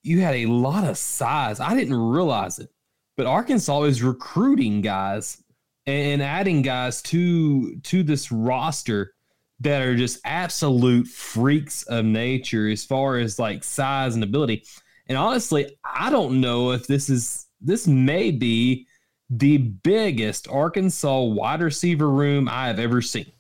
[0.04, 1.60] you had a lot of size.
[1.60, 2.70] I didn't realize it,
[3.18, 5.44] but Arkansas is recruiting guys
[5.86, 9.14] and adding guys to to this roster
[9.62, 14.64] that are just absolute freaks of nature as far as like size and ability.
[15.08, 18.88] And honestly, I don't know if this is this may be
[19.30, 23.32] the biggest Arkansas wide receiver room I have ever seen.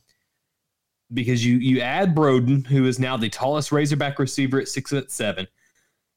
[1.12, 5.12] Because you you add Broden, who is now the tallest Razorback receiver at six foot
[5.12, 5.48] seven.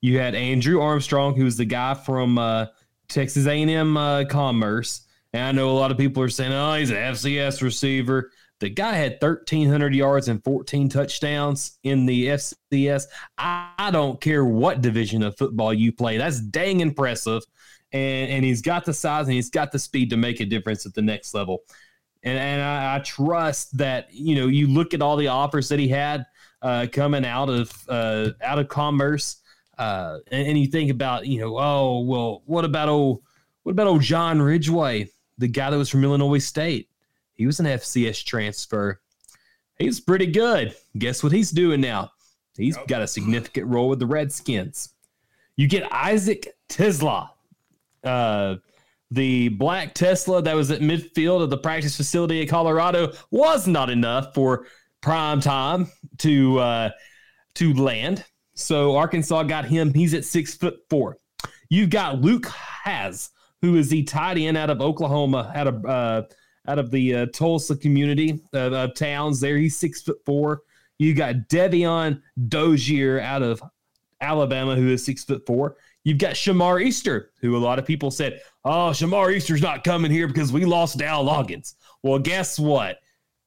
[0.03, 2.67] You had Andrew Armstrong, who's the guy from uh,
[3.09, 5.07] Texas A&M uh, Commerce.
[5.33, 8.69] And I know a lot of people are saying, "Oh, he's an FCS receiver." The
[8.69, 13.07] guy had 1,300 yards and 14 touchdowns in the FCS.
[13.37, 16.17] I, I don't care what division of football you play.
[16.17, 17.43] That's dang impressive.
[17.93, 20.87] And, and he's got the size and he's got the speed to make a difference
[20.87, 21.63] at the next level.
[22.23, 25.79] And, and I, I trust that, you know, you look at all the offers that
[25.79, 26.25] he had
[26.63, 29.39] uh, coming out of uh, out of commerce,
[29.79, 33.23] uh, and, and you think about, you know, oh, well, what about old,
[33.65, 36.89] what about old John Ridgeway, the guy that was from Illinois State?
[37.35, 39.01] He was an FCS transfer.
[39.79, 40.77] He's pretty good.
[40.97, 42.13] Guess what he's doing now?
[42.57, 44.91] He's got a significant role with the Redskins.
[45.57, 47.31] You get Isaac TeSlaa,
[48.05, 48.57] uh,
[49.11, 53.91] the black Tesla that was at midfield of the practice facility at Colorado was not
[53.91, 54.67] enough for
[55.03, 55.89] prime time
[56.19, 56.91] to uh,
[57.55, 58.25] to land.
[58.55, 59.93] So Arkansas got him.
[59.93, 61.19] He's at six foot four.
[61.69, 63.31] You've got Luke Hasz,
[63.61, 66.23] who is the tight end out of Oklahoma, out of uh,
[66.69, 69.41] out of the uh, Tulsa community of, of towns.
[69.41, 70.63] There, he's six foot four.
[70.99, 73.63] You got Devion Dozier out of
[74.21, 75.77] Alabama, who is six foot four.
[76.05, 80.11] You've got Shamar Easter, who a lot of people said, "Oh, Shamar Easter's not coming
[80.11, 82.99] here because we lost Dowell Loggins." Well, guess what?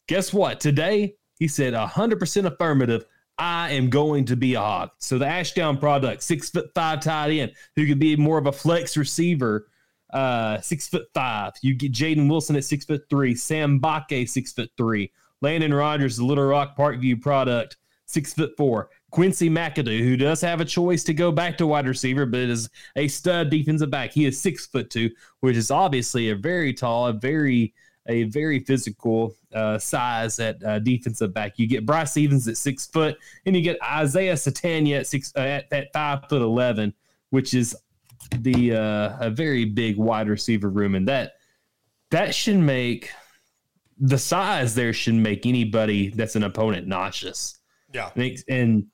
[0.08, 0.60] Guess what?
[0.60, 3.06] Today he said 100% affirmative.
[3.38, 4.92] I am going to be a hog.
[5.00, 8.52] So the Ashdown product, six foot five tight end, who could be more of a
[8.52, 9.68] flex receiver
[10.16, 11.54] uh, six foot five.
[11.62, 16.18] You get Jaden Wilson at six foot three, Sam Mbake six foot three, Landon Rogers,
[16.18, 18.90] the Little Rock Parkview product, six foot four.
[19.16, 22.70] Quincy McAdoo, who does have a choice to go back to wide receiver, but is
[22.98, 24.12] a stud defensive back.
[24.12, 25.10] He is six foot two,
[25.40, 27.74] which is obviously a very tall, a very
[28.08, 31.54] a very physical uh, size at uh, defensive back.
[31.56, 35.40] You get Bryce Evans at six foot, and you get Isaiah Sategna at six uh,
[35.40, 36.94] at, at five foot eleven,
[37.30, 37.74] which is
[38.40, 41.36] the uh, a very big wide receiver room, and that
[42.12, 43.12] that should make
[43.98, 47.60] the size there should make anybody that's an opponent nauseous.
[47.94, 48.88] Yeah, and and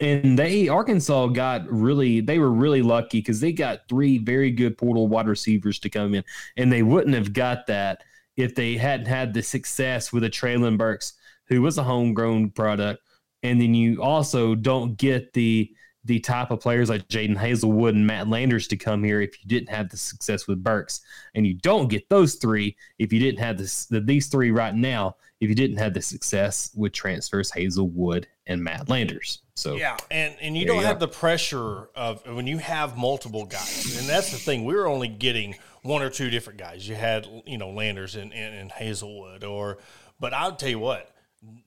[0.00, 5.08] they Arkansas got really they were really lucky because they got three very good portal
[5.08, 6.24] wide receivers to come in,
[6.56, 8.02] and they wouldn't have got that
[8.36, 11.14] if they hadn't had the success with a Treylon Burks,
[11.48, 13.02] who was a homegrown product,
[13.42, 15.70] and then you also don't get the
[16.04, 19.48] the type of players like Jadon Haselwood and Matt Landers to come here if you
[19.48, 21.02] didn't have the success with Burks.
[21.34, 24.74] And you don't get those three if you didn't have this, the, these three right
[24.74, 29.40] now, if you didn't have the success with transfers Haselwood and Matt Landers.
[29.54, 33.46] So yeah, and and you don't you have the pressure of when you have multiple
[33.46, 34.64] guys, and that's the thing.
[34.64, 36.86] We were only getting one or two different guys.
[36.86, 39.78] You had you know Landers and, and, and Haselwood, or
[40.18, 41.10] but I'll tell you what,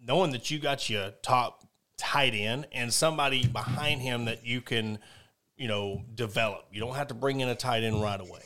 [0.02, 1.68] knowing that you got your top
[1.98, 5.00] tight end and somebody behind him that you can,
[5.56, 6.66] you know, develop.
[6.72, 8.42] You don't have to bring in a tight end right away.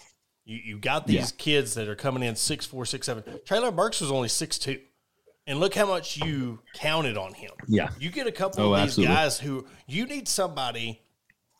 [0.46, 1.38] You you got these yeah.
[1.38, 3.24] kids that are coming in six four, six seven.
[3.46, 4.80] Treylon Burks was only six two.
[5.48, 7.52] And look how much you counted on him.
[7.68, 7.90] Yeah.
[8.00, 9.16] You get a couple oh, of these absolutely.
[9.16, 11.02] guys who you need somebody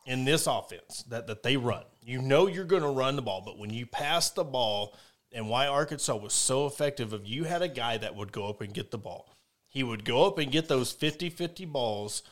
[0.06, 1.84] in this offense that, that they run.
[2.02, 4.94] You know you're going to run the ball, but when you pass the ball,
[5.32, 8.60] and why Arkansas was so effective, if you had a guy that would go up
[8.60, 9.36] and get the ball,
[9.68, 12.22] he would go up and get those 50 50 balls.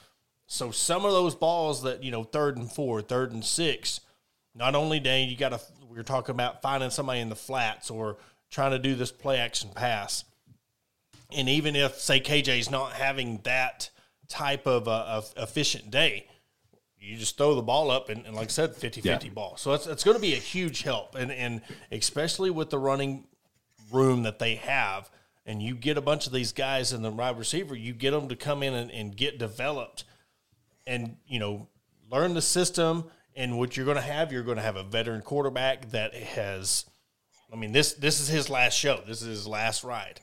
[0.46, 4.00] So some of those balls that, you know, third and four, third and six,
[4.54, 7.90] not only, Dane, you got to, we are talking about finding somebody in the flats
[7.90, 8.16] or
[8.50, 10.24] trying to do this play action pass.
[11.33, 13.91] And even if, say, KJ's not having that
[14.29, 16.29] type of, uh, of efficient day,
[16.99, 19.14] you just throw the ball up and, and like I said, 50 yeah.
[19.14, 19.57] 50 ball.
[19.57, 21.14] So it's, it's going to be a huge help.
[21.14, 21.61] And, and
[21.93, 23.27] especially with the running
[23.93, 25.11] room that they have,
[25.45, 28.29] and you get a bunch of these guys in the wide receiver, you get them
[28.29, 30.05] to come in and, and get developed
[30.87, 31.68] and, you know,
[32.11, 33.05] learn the system.
[33.37, 36.87] And what you're going to have, you're going to have a veteran quarterback that has,
[37.53, 39.03] I mean, this this is his last show.
[39.07, 40.20] This is his last ride.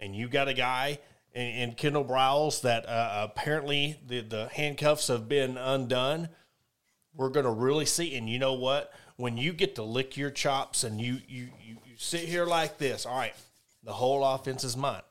[0.00, 0.98] And you got a guy
[1.32, 6.28] in, in Kendal Briles that uh, apparently the, the handcuffs have been undone.
[7.14, 8.16] We're going to really see.
[8.16, 8.92] And you know what?
[9.16, 12.78] When you get to lick your chops and you, you, you, you sit here like
[12.78, 13.34] this, all right,
[13.84, 15.02] the whole offense is mine.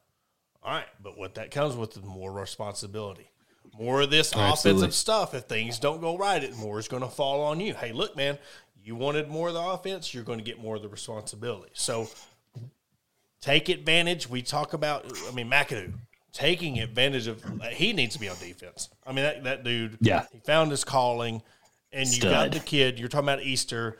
[0.63, 3.29] All right, but what that comes with is more responsibility.
[3.77, 4.81] More of this Absolutely.
[4.81, 5.33] offensive stuff.
[5.33, 7.73] If things don't go right, it more is going to fall on you.
[7.73, 8.37] Hey, look, man,
[8.83, 11.71] you wanted more of the offense, you're going to get more of the responsibility.
[11.73, 12.09] So
[13.41, 14.29] take advantage.
[14.29, 15.93] We talk about, I mean, McAdoo
[16.31, 17.43] taking advantage of.
[17.71, 18.89] He needs to be on defense.
[19.05, 19.97] I mean, that, that dude.
[20.01, 21.41] Yeah, he found his calling,
[21.91, 22.23] and Stud.
[22.23, 22.99] you got the kid.
[22.99, 23.99] You're talking about Easter.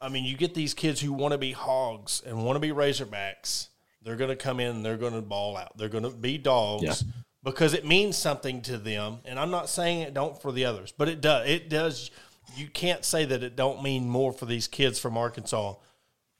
[0.00, 2.68] I mean, you get these kids who want to be hogs and want to be
[2.68, 3.68] Razorbacks
[4.06, 5.76] they're going to come in and they're going to ball out.
[5.76, 7.12] They're going to be dogs yeah.
[7.42, 9.18] because it means something to them.
[9.24, 11.48] And I'm not saying it don't for the others, but it does.
[11.48, 12.12] It does.
[12.56, 15.74] You can't say that it don't mean more for these kids from Arkansas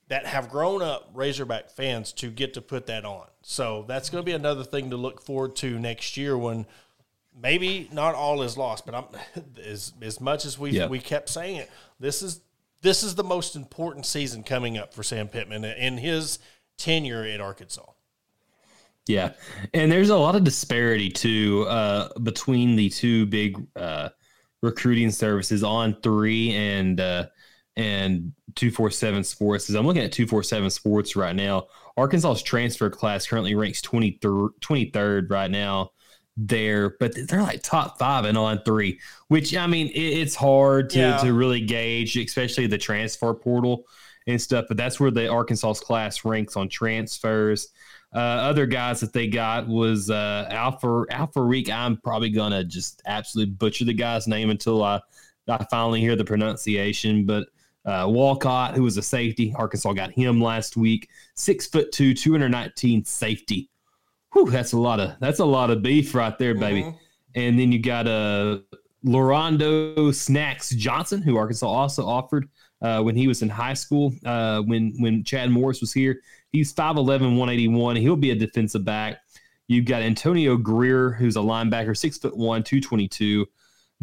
[0.09, 3.27] that have grown up Razorback fans to get to put that on.
[3.43, 6.67] So that's going to be another thing to look forward to next year when
[7.41, 10.87] maybe not all is lost, but I'm as as much as we Yeah.
[10.87, 12.41] we kept saying it, this is
[12.83, 16.39] this is the most important season coming up for Sam Pittman in his
[16.79, 17.91] tenure at Arkansas.
[19.09, 19.33] Yeah,
[19.73, 24.09] and there's a lot of disparity too uh, between the two big uh,
[24.63, 27.27] recruiting services on three and uh,
[27.77, 29.71] and two four seven sports.
[29.71, 33.81] As I'm looking at two four seven sports right now, Arkansas's transfer class currently ranks
[33.83, 35.93] 23rd, 23rd right now
[36.37, 38.99] there, but they're like top five and on three,
[39.29, 41.17] which I mean it, it's hard to Yeah.
[41.19, 43.85] to really gauge, especially the transfer portal
[44.27, 44.67] and stuff.
[44.69, 47.69] But that's where the Arkansas's class ranks on transfers.
[48.15, 51.71] Uh, other guys that they got was uh, Alpha Alpha Reek.
[51.71, 55.01] I'm probably gonna just absolutely butcher the guy's name until I
[55.49, 57.25] I finally hear the pronunciation.
[57.27, 57.49] But
[57.87, 61.09] uh, Walcott, who was a safety, Arkansas got him last week.
[61.35, 63.71] Six foot two, 219 safety.
[64.33, 66.83] Whew, that's a lot of that's a lot of beef right there, baby.
[66.83, 66.99] Mhm.
[67.37, 68.59] And then you got uh,
[69.05, 72.49] Lorando Snacks Johnson, who Arkansas also offered
[72.83, 74.13] uh, when he was in high school.
[74.25, 76.21] Uh, when when Chad Morris was here,
[76.51, 77.97] he's 5'11", 181.
[77.97, 79.19] He'll be a defensive back.
[79.69, 83.47] You've got Antonio Grier, who's a linebacker, six foot one, two twenty two.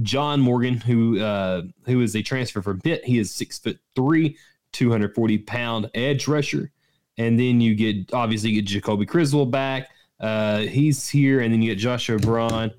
[0.02, 4.38] John Morgan, who uh, who is a transfer from Pitt, he is six foot three,
[4.72, 6.72] two hundred forty pound edge rusher.
[7.18, 9.90] And then you get obviously you get Jacoby Criswell back.
[10.20, 12.72] Uh, he's here, and then you get Joshua Braun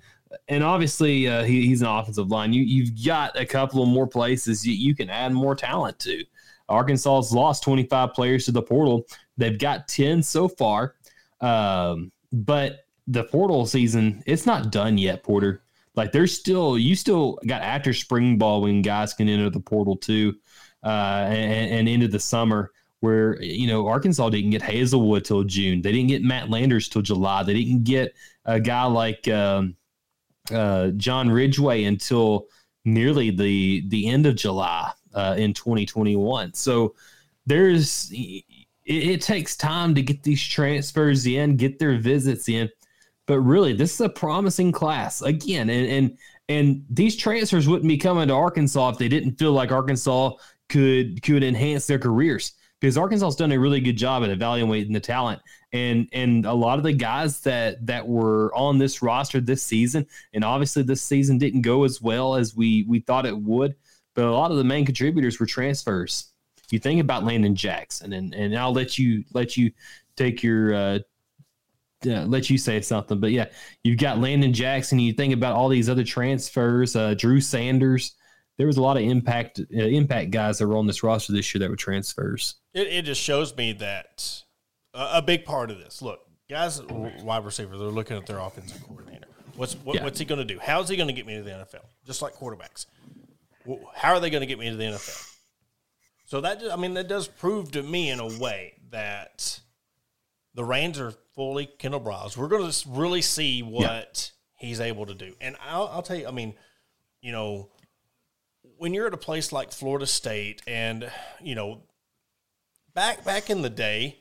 [0.49, 2.53] and obviously uh, he, he's an offensive line.
[2.53, 6.25] You you've got a couple of more places you, you can add more talent to.
[6.69, 9.07] Arkansas's lost 25 players to the portal.
[9.37, 10.95] They've got 10 so far,
[11.41, 15.63] um, but the portal season it's not done yet, Porter.
[15.95, 19.97] Like there's still you still got after spring ball when guys can enter the portal
[19.97, 20.35] too,
[20.83, 25.83] uh, and, and into the summer where you know Arkansas didn't get Haselwood till June.
[25.83, 27.43] They didn't get Matt Landers till July.
[27.43, 28.15] They didn't get
[28.45, 29.77] a guy like um,
[30.51, 32.47] uh, John Ridgeway until
[32.85, 36.55] nearly the the end of July uh, in 2021.
[36.55, 36.95] So
[37.47, 38.45] there's it,
[38.85, 42.69] it takes time to get these transfers in, get their visits in.
[43.27, 45.23] But really, this is a promising class.
[45.23, 46.19] Again, and and
[46.49, 50.33] and these transfers wouldn't be coming to Arkansas if they didn't feel like Arkansas
[50.69, 55.01] could could enhance their careers because Arkansas's done a really good job at evaluating the
[55.01, 55.41] talent.
[55.73, 60.07] And and a lot of the guys that that were on this roster this season
[60.33, 63.75] and obviously this season didn't go as well as we we thought it would
[64.15, 66.33] but a lot of the main contributors were transfers.
[66.71, 69.73] You think about Landon Jackson and and I'll let you let you
[70.17, 70.99] take your uh
[72.05, 73.47] yeah, let you say something, but yeah,
[73.83, 74.99] you've got Landon Jackson.
[74.99, 78.15] You think about all these other transfers, uh, Drew Sanders.
[78.59, 81.55] There was a lot of impact uh, impact guys that were on this roster this
[81.55, 82.55] year that were transfers.
[82.73, 84.43] It, it just shows me that
[84.95, 86.01] a, a big part of this.
[86.03, 89.27] Look, guys, wide receiver, they're looking at their offensive coordinator.
[89.57, 90.05] What's what, Yeah.
[90.05, 90.59] what's he going to do?
[90.61, 91.85] How's he going to get me to the NFL?
[92.07, 92.87] Just like quarterbacks,
[93.95, 95.31] how are they going to get me to the NFL?
[96.27, 99.61] So that I mean that does prove to me in a way that
[100.55, 102.37] the reins are fully Kendal Briles.
[102.37, 106.27] We're going to really see what he's able to do, and I'll, I'll tell you.
[106.27, 106.55] I mean,
[107.21, 107.69] you know,
[108.79, 111.11] when you're at a place like Florida State, and
[111.43, 111.83] you know,
[112.95, 114.19] back back in the day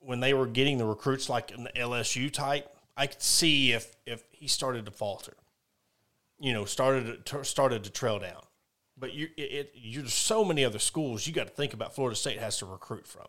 [0.00, 4.22] when they were getting the recruits like an LSU type, I could see if if
[4.30, 5.34] he started to falter,
[6.38, 8.42] you know, started to, started to trail down.
[8.98, 11.94] But you it, it you there's so many other schools you got to think about.
[11.94, 13.26] Florida State has to recruit from.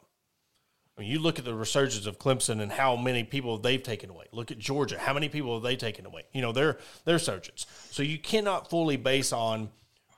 [1.01, 4.11] I mean, you look at the resurgence of Clemson and how many people they've taken
[4.11, 4.25] away.
[4.31, 6.25] Look at Georgia, how many people have they taken away?
[6.31, 7.65] You know, they're they're surgeons.
[7.89, 9.69] So you cannot fully base on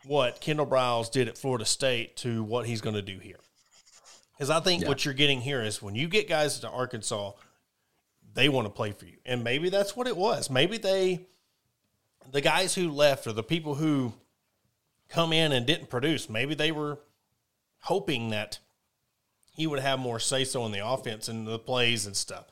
[0.03, 3.39] what Kendal Briles did at Florida State to what he's going to do here.
[4.35, 7.31] Because I think what you're getting here is when you get guys to Arkansas,
[8.33, 9.15] they want to play for you.
[9.25, 10.49] And maybe that's what it was.
[10.49, 11.27] Maybe they,
[12.29, 14.11] the guys who left or the people who
[15.07, 16.99] come in and didn't produce, maybe they were
[17.83, 18.59] hoping that
[19.55, 22.45] he would have more say so in the offense and the plays and stuff.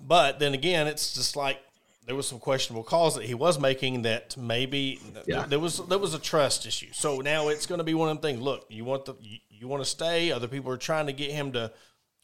[0.00, 1.58] But then again, it's just like
[2.06, 5.46] there was some questionable calls that he was making that maybe Yeah.
[5.46, 6.92] there was there was a trust issue.
[6.92, 8.42] So now it's going to be one of them things.
[8.42, 10.30] Look, you want the you, you want to stay.
[10.32, 11.72] Other people are trying to get him to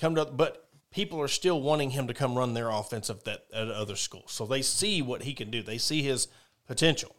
[0.01, 3.46] come to, but people are still wanting him to come run their offense at that
[3.55, 4.32] at other schools.
[4.32, 5.62] So they see what he can do.
[5.62, 6.28] They see his
[6.66, 7.14] potential.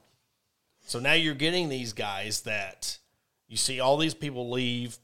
[0.85, 2.97] So now you're getting these guys that
[3.47, 4.97] you see all these people leave.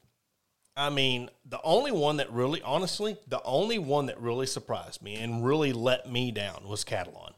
[0.78, 5.16] I mean, the only one that really, honestly, the only one that really surprised me
[5.16, 7.34] and really let me down was Catalon.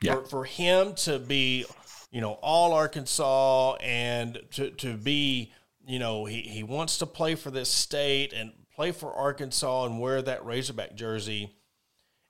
[0.00, 0.14] Yeah.
[0.14, 1.64] For, for him to be,
[2.10, 5.52] you know, all Arkansas and to, to be
[5.86, 10.00] you know, he, he wants to play for this state and play for Arkansas and
[10.00, 11.54] wear that Razorback jersey.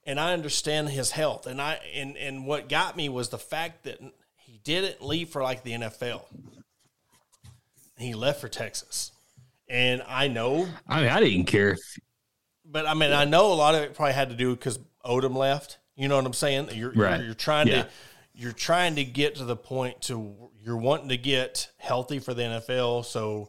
[0.05, 1.47] And I understand his health.
[1.47, 3.99] And I and, and what got me was the fact that
[4.37, 6.23] he didn't leave for like the NFL.
[7.97, 9.11] He left for Texas.
[9.69, 11.71] And I know I mean, I didn't care.
[11.71, 11.81] If,
[12.65, 15.35] but I mean, I know a lot of it probably had to do because Odom
[15.37, 15.79] left.
[15.97, 16.71] You know what I'm saying?
[16.75, 17.17] You're Right.
[17.19, 17.83] you're, you're trying Yeah.
[17.85, 17.89] to
[18.35, 22.43] you're trying to get to the point to you're wanting to get healthy for the
[22.43, 23.05] NFL.
[23.07, 23.49] So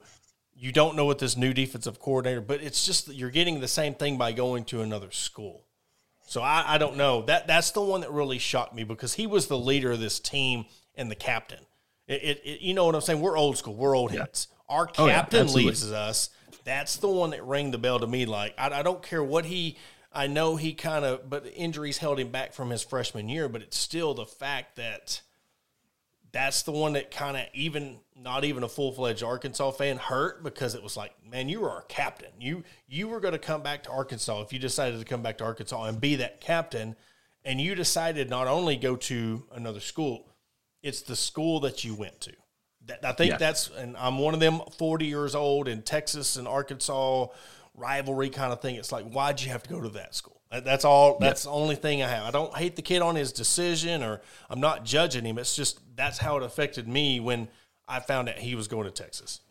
[0.55, 3.67] you don't know what this new defensive coordinator, but it's just that you're getting the
[3.67, 5.65] same thing by going to another school.
[6.25, 7.21] So I, I don't know.
[7.23, 10.19] That that's the one that really shocked me because he was the leader of this
[10.19, 10.65] team
[10.95, 11.59] and the captain.
[12.07, 13.19] It, it, it- you know what I'm saying?
[13.21, 13.75] We're old school.
[13.75, 14.47] We're old heads.
[14.69, 16.29] Our Oh, yeah, captain leaves us.
[16.63, 18.25] That's the one that rang the bell to me.
[18.25, 19.77] Like I, I don't care what he.
[20.11, 23.47] I know he kind of, but injuries held him back from his freshman year.
[23.47, 25.21] But it's still the fact that
[26.31, 30.43] that's the one that kind of even not even a full fledged Arkansas fan hurt
[30.43, 32.31] because it was like, man, you were our captain.
[32.39, 35.37] You you were going to come back to Arkansas if you decided to come back
[35.37, 36.95] to Arkansas and be that captain,
[37.45, 40.33] and you decided not only go to another school,
[40.83, 42.33] it's the school that you went to.
[43.03, 43.37] I think Yeah.
[43.37, 47.27] that's, and I'm one of them 40 years old in Texas and Arkansas
[47.75, 48.75] rivalry kind of thing.
[48.75, 50.41] It's like, why'd you have to go to that school?
[50.49, 51.17] That's all.
[51.19, 52.23] That's the only thing I have.
[52.23, 55.37] I don't hate the kid on his decision, or I'm not judging him.
[55.37, 57.49] It's just that's how it affected me when
[57.85, 59.41] I found out he was going to Texas.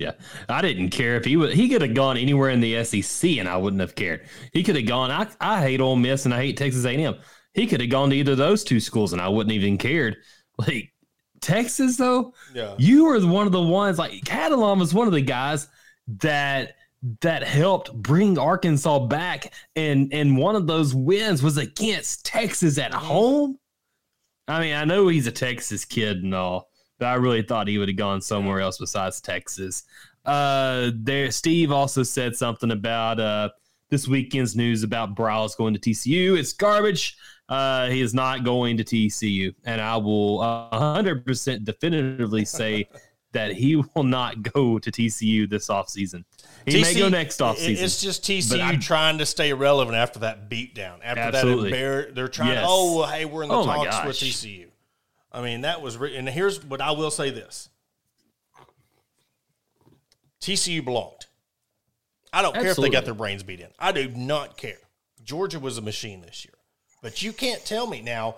[0.00, 0.12] yeah,
[0.48, 1.54] I didn't care if he would.
[1.54, 4.26] He could have gone anywhere in the SEC, and I wouldn't have cared.
[4.52, 5.12] He could have gone.
[5.12, 7.14] I, I hate Ole Miss and I hate Texas A&M.
[7.52, 10.16] He could have gone to either of those two schools, and I wouldn't even cared.
[10.56, 10.92] Like
[11.44, 12.74] Texas, though, Yeah.
[12.78, 13.98] you were one of the ones.
[13.98, 15.68] Like Catalon was one of the guys
[16.08, 16.76] that
[17.20, 22.94] that helped bring Arkansas back, and and one of those wins was against Texas at
[22.94, 23.58] home.
[24.48, 27.78] I mean, I know he's a Texas kid and all, but I really thought he
[27.78, 29.84] would have gone somewhere else besides Texas.
[30.24, 33.50] Uh, there, Steve also said something about uh,
[33.90, 36.38] this weekend's news about Briles going to TCU.
[36.38, 37.16] It's garbage.
[37.48, 40.70] Uh, he is not going to TCU, and I will uh,
[41.02, 42.88] 100% definitively say
[43.32, 46.24] that he will not go to TCU this offseason.
[46.66, 47.82] He may go next offseason.
[47.82, 51.00] It's just TCU trying to stay relevant after that beatdown.
[51.02, 51.70] After Absolutely.
[51.70, 52.52] that, embar- they're trying.
[52.52, 52.64] Yes.
[52.66, 54.16] Oh, well, hey, we're in the Oh talks with.
[54.16, 54.68] TCU.
[55.30, 55.98] I mean, that was.
[55.98, 57.68] Re- and here's what I will say: this
[60.40, 61.26] TCU belonged.
[62.32, 63.68] I don't care if they got their brains beat in.
[63.78, 64.78] I do not care.
[65.22, 66.53] Georgia was a machine this year,
[67.04, 68.36] but you can't tell me now.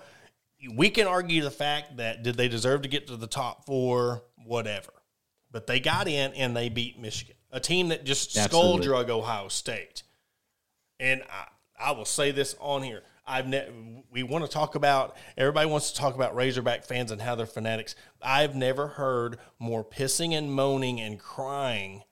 [0.75, 4.25] We can argue the fact that did they deserve to get to the top four,
[4.45, 4.93] whatever,
[5.53, 9.47] but they got in and they beat Michigan, a team that just skull drug Ohio
[9.47, 10.03] State.
[10.99, 13.05] And I, I will say this on here.
[13.25, 17.23] I've ne- we want to talk about everybody wants to talk about Razorback fans and
[17.23, 17.95] how they're fanatics.
[18.21, 22.03] I've never heard more pissing and moaning and crying,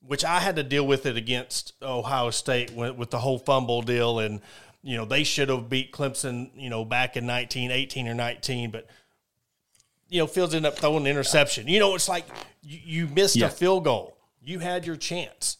[0.00, 3.82] which I had to deal with it against Ohio State with, with the whole fumble
[3.82, 4.40] deal and
[4.86, 8.86] you know they should have beat Clemson you know back in 1918 or 19 but
[10.08, 11.66] you know Fields ended up throwing an interception.
[11.68, 12.24] You know it's like
[12.62, 13.46] you, you missed Yeah.
[13.46, 14.16] a field goal.
[14.40, 15.58] You had your chance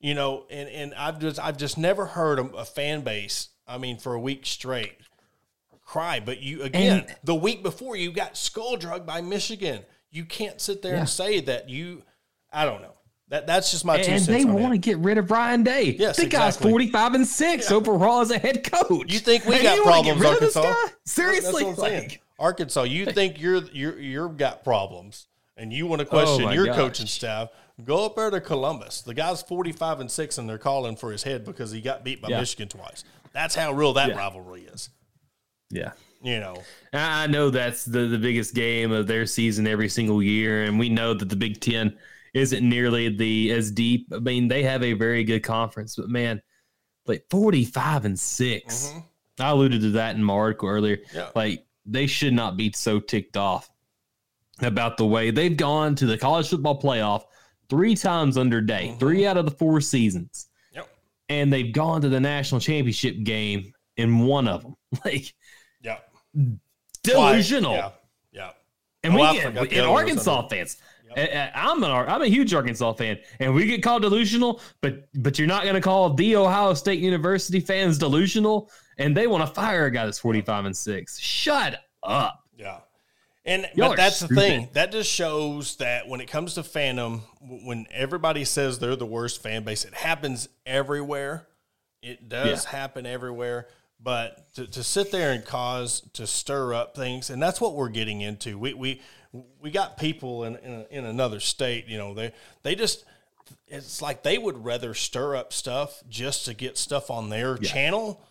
[0.00, 3.48] you know, and, and I've just I've just never heard a, a fan base.
[3.66, 4.96] I mean, for a week straight,
[5.84, 6.20] cry.
[6.20, 9.82] But you again, And- the week before, you got skull drugged by Michigan.
[10.10, 11.00] You can't sit there Yeah.
[11.00, 12.02] and say that you.
[12.52, 12.94] I don't know.
[13.30, 15.96] That that's just my two and they want to get rid of Ryan Day.
[15.98, 19.12] Yes, the guy's 45 and 6 overall as a head coach.
[19.12, 20.86] You think we And got problems, get rid of this Arkansas?
[20.86, 20.92] guy?
[21.04, 22.08] Seriously, That's what I'm saying.
[22.08, 25.26] like, Arkansas, you think you're you're you're got problems,
[25.58, 26.76] and you want to oh question Oh your gosh.
[26.76, 27.50] coaching staff?
[27.84, 29.02] Go up there to Columbus.
[29.02, 32.04] The guy's forty five and six, and they're calling for his head because he got
[32.04, 32.40] beat by Yeah.
[32.40, 33.04] Michigan twice.
[33.34, 34.16] That's how real that Yeah.
[34.16, 34.88] rivalry is.
[35.70, 35.92] yeah.
[36.22, 36.56] You know,
[36.92, 40.76] I I know that's the, the biggest game of their season every single year, and
[40.78, 41.96] we know that the Big Ten
[42.34, 44.06] isn't nearly the as deep.
[44.14, 46.40] I mean, they have a very good conference, but man,
[47.06, 48.92] like forty five and 6
[49.40, 50.96] I alluded to that in my article earlier.
[50.96, 51.16] Mm-hmm.
[51.16, 51.28] Yeah.
[51.34, 53.70] Like they should not be so ticked off
[54.60, 57.22] about the way they've gone to the college football playoff
[57.70, 58.98] three times under day, Mm-hmm.
[58.98, 60.88] three out of the four seasons, Yep.
[61.28, 64.74] and they've gone to the national championship game in one of them.
[65.04, 65.32] Like
[65.80, 65.98] Yeah.
[67.02, 67.72] delusional.
[67.74, 67.90] Yeah.
[68.32, 68.50] Yeah.
[69.04, 70.76] And Oh, we get forgot and Arkansas fans.
[71.16, 74.60] I'm an I'm a huge Arkansas fan, and we get called delusional.
[74.80, 79.26] But but you're not going to call the Ohio State University fans delusional, and they
[79.26, 81.18] want to fire a guy that's 45 and six.
[81.18, 82.40] Shut up.
[82.56, 82.78] Yeah.
[83.44, 84.68] And Y'all but that's the thing.
[84.74, 89.42] That just shows that when it comes to fandom, when everybody says they're the worst
[89.42, 91.46] fan base, it happens everywhere.
[92.02, 92.70] It does Yeah.
[92.70, 93.68] happen everywhere.
[94.00, 97.88] But to, to sit there and cause to stir up things, and that's what we're
[97.88, 98.58] getting into.
[98.58, 99.00] We we
[99.60, 101.86] we got people in in, in another state.
[101.86, 103.04] You know, they they just
[103.66, 107.68] it's like they would rather stir up stuff just to get stuff on their yeah.
[107.68, 108.22] channel,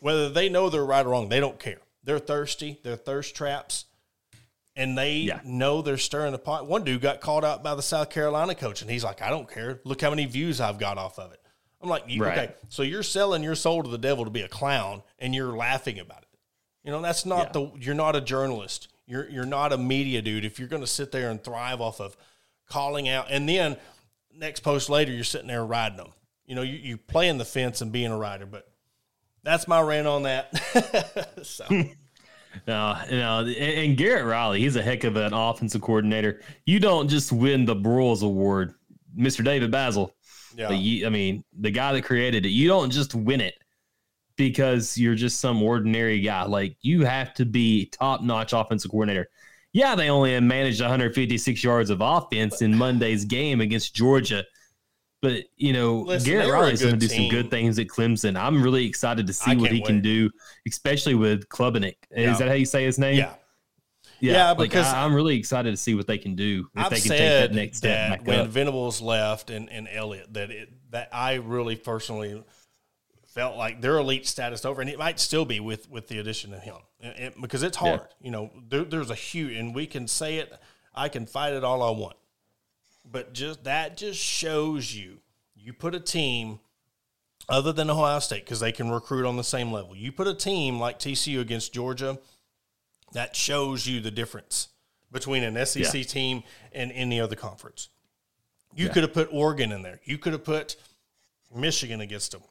[0.00, 1.28] whether they know they're right or wrong.
[1.28, 1.80] They don't care.
[2.04, 2.78] They're thirsty.
[2.82, 3.86] They're thirst traps,
[4.76, 5.40] and they yeah.
[5.44, 6.66] know they're stirring the pot.
[6.66, 9.50] One dude got called out by the South Carolina coach, and he's like, "I don't
[9.50, 9.80] care.
[9.84, 11.40] Look how many views I've got off of it."
[11.82, 12.38] I'm like, right.
[12.38, 15.56] "Okay, so you're selling your soul to the devil to be a clown, and you're
[15.56, 16.28] laughing about it.
[16.84, 17.52] You know, that's not yeah.
[17.52, 17.72] the.
[17.80, 18.88] You're not a journalist.
[19.06, 20.44] You're you're not a media dude.
[20.44, 22.16] If you're going to sit there and thrive off of
[22.68, 23.76] calling out, and then
[24.34, 26.12] next post later, you're sitting there riding them.
[26.44, 28.68] You know, you you playing the fence and being a rider, but
[29.42, 31.38] that's my rant on that.
[31.42, 31.64] so.
[32.66, 36.40] No, no, and Garrett Riley, he's a heck of an offensive coordinator.
[36.64, 38.72] You don't just win the Broyles Award,
[39.14, 39.44] Mr.
[39.44, 40.12] David Bazzel.
[40.56, 40.70] Yeah.
[40.70, 43.56] I mean, the guy that created it, you don't just win it
[44.36, 46.44] because you're just some ordinary guy.
[46.44, 49.28] Like you have to be top notch offensive coordinator.
[49.72, 54.44] Yeah, they only managed 156 yards of offense in Monday's game against Georgia.
[55.22, 57.30] But you know, Listen, Garrett Riley's going to do team.
[57.30, 58.38] some good things at Clemson.
[58.40, 59.86] I'm really excited to see what he wait.
[59.86, 60.30] can do,
[60.66, 61.96] especially with Klubnik.
[62.10, 62.32] Yeah.
[62.32, 63.16] Is that how you say his name?
[63.16, 63.34] Yeah.
[64.20, 66.84] Yeah, yeah because like, I, am really excited to see what they can do if
[66.84, 68.24] I've they can take that next step.
[68.24, 68.48] When up.
[68.48, 72.42] Venables left and, and Elliott, that it that I really personally
[73.36, 76.54] felt like their elite status over, and it might still be with with the addition
[76.54, 76.76] of him,
[77.40, 78.00] because it's hard.
[78.00, 78.06] Yeah.
[78.20, 80.52] You know, there, there's a huge, and we can say it.
[80.94, 82.16] I can fight it all I want,
[83.04, 85.18] but just that just shows you
[85.54, 86.60] you put a team
[87.46, 89.94] other than Ohio State because they can recruit on the same level.
[89.94, 92.18] You put a team like TCU against Georgia,
[93.12, 94.68] that shows you the difference
[95.12, 96.02] between an SEC yeah.
[96.02, 97.90] team and any other conference.
[98.74, 98.92] You yeah.
[98.92, 100.00] could have put Oregon in there.
[100.04, 100.76] You could have put
[101.54, 102.42] Michigan against them.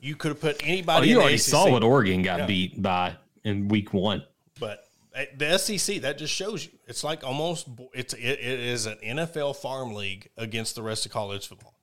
[0.00, 1.08] You could have put anybody.
[1.08, 2.46] Oh, you already saw what Oregon got yeah.
[2.46, 4.24] beat by in Week One.
[4.58, 4.84] But
[5.14, 8.98] eh, the SEC that just shows you it's like almost it's it, it is an
[9.04, 11.74] NFL farm league against the rest of college football.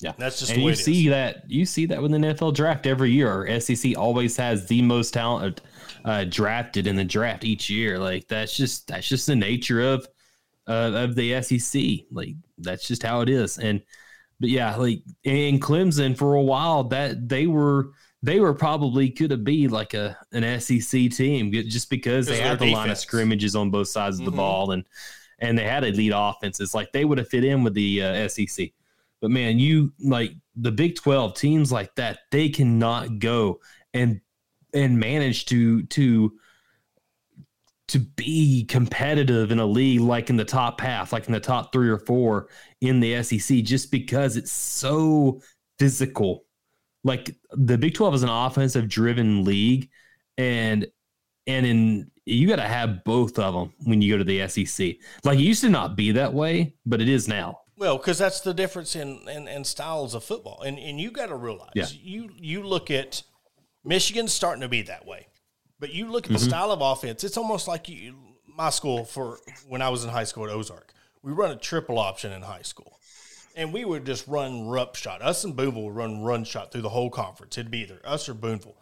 [0.00, 1.10] Yeah, that's just and you see is.
[1.10, 3.60] that you see that with the NFL draft every year.
[3.60, 5.60] SEC always has the most talent
[6.04, 7.98] uh, drafted in the draft each year.
[7.98, 10.08] Like that's just that's just the nature of
[10.66, 11.82] uh, of the SEC.
[12.10, 13.58] Like that's just how it is.
[13.58, 13.80] And
[14.42, 17.92] but yeah, like in Clemson for a while, that they were
[18.24, 22.58] they were probably could have be like a an SEC team just because they had
[22.58, 22.74] the defense.
[22.74, 24.38] line of scrimmages on both sides of the mm-hmm.
[24.38, 24.84] ball and
[25.38, 26.74] and they had elite offenses.
[26.74, 28.70] Like they would have fit in with the uh, SEC.
[29.20, 33.60] But man, you like the Big Twelve teams like that, they cannot go
[33.94, 34.20] and
[34.74, 36.32] and manage to to
[37.88, 41.72] to be competitive in a league like in the top half, like in the top
[41.72, 42.48] three or four
[42.80, 45.40] in the SEC, just because it's so
[45.78, 46.44] physical.
[47.04, 49.90] Like the Big 12 is an offensive driven league,
[50.38, 50.86] and
[51.46, 54.96] and in you got to have both of them when you go to the SEC.
[55.24, 57.58] Like it used to not be that way, but it is now.
[57.76, 61.26] Well, because that's the difference in, in, in styles of football, and and you got
[61.26, 61.86] to realize yeah.
[61.90, 63.24] you you look at
[63.84, 65.26] Michigan's starting to be that way.
[65.82, 66.48] But you look at the mm-hmm.
[66.48, 68.14] style of offense, it's almost like you,
[68.46, 70.92] my school for when I was in high school at Ozark.
[71.24, 73.00] We run a triple option in high school.
[73.56, 75.22] And we would just run rup shot.
[75.22, 77.58] Us and Boonville would run run shot through the whole conference.
[77.58, 78.76] It'd be either us or Boonville.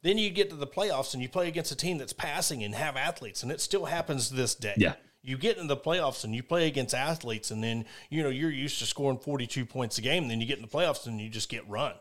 [0.00, 2.74] Then you get to the playoffs and you play against a team that's passing and
[2.74, 4.76] have athletes, and it still happens to this day.
[4.78, 4.94] Yeah.
[5.22, 8.50] You get in the playoffs and you play against athletes, and then you know you're
[8.50, 10.22] used to scoring 42 points a game.
[10.22, 11.92] And then you get in the playoffs and you just get run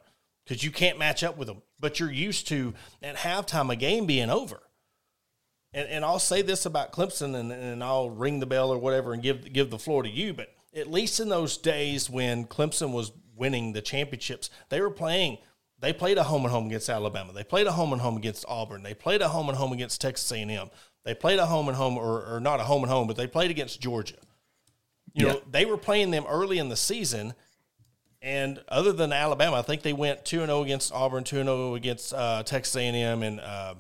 [0.46, 1.62] because you can't match up with them.
[1.86, 2.74] But you're used to
[3.04, 4.60] at halftime a game being over.
[5.72, 9.14] And, and I'll say this about Clemson, and, and I'll ring the bell or whatever
[9.14, 10.34] and give give the floor to you.
[10.34, 15.38] But at least in those days when Clemson was winning the championships, they were playing.
[15.78, 17.34] They played a home and home against Alabama.
[17.34, 18.82] They played a home and home against Auburn.
[18.82, 20.72] They played a home and home against Texas A&M.
[21.04, 23.28] They played a home and home, or, or not a home and home, but they
[23.28, 24.16] played against Georgia.
[25.14, 25.34] You yeah.
[25.34, 27.36] know, they were playing them early in the season,
[28.26, 31.40] and other than Alabama, I think they went two and zero oh against Auburn, two
[31.40, 33.76] and zero oh against uh, Texas A and M, and uh,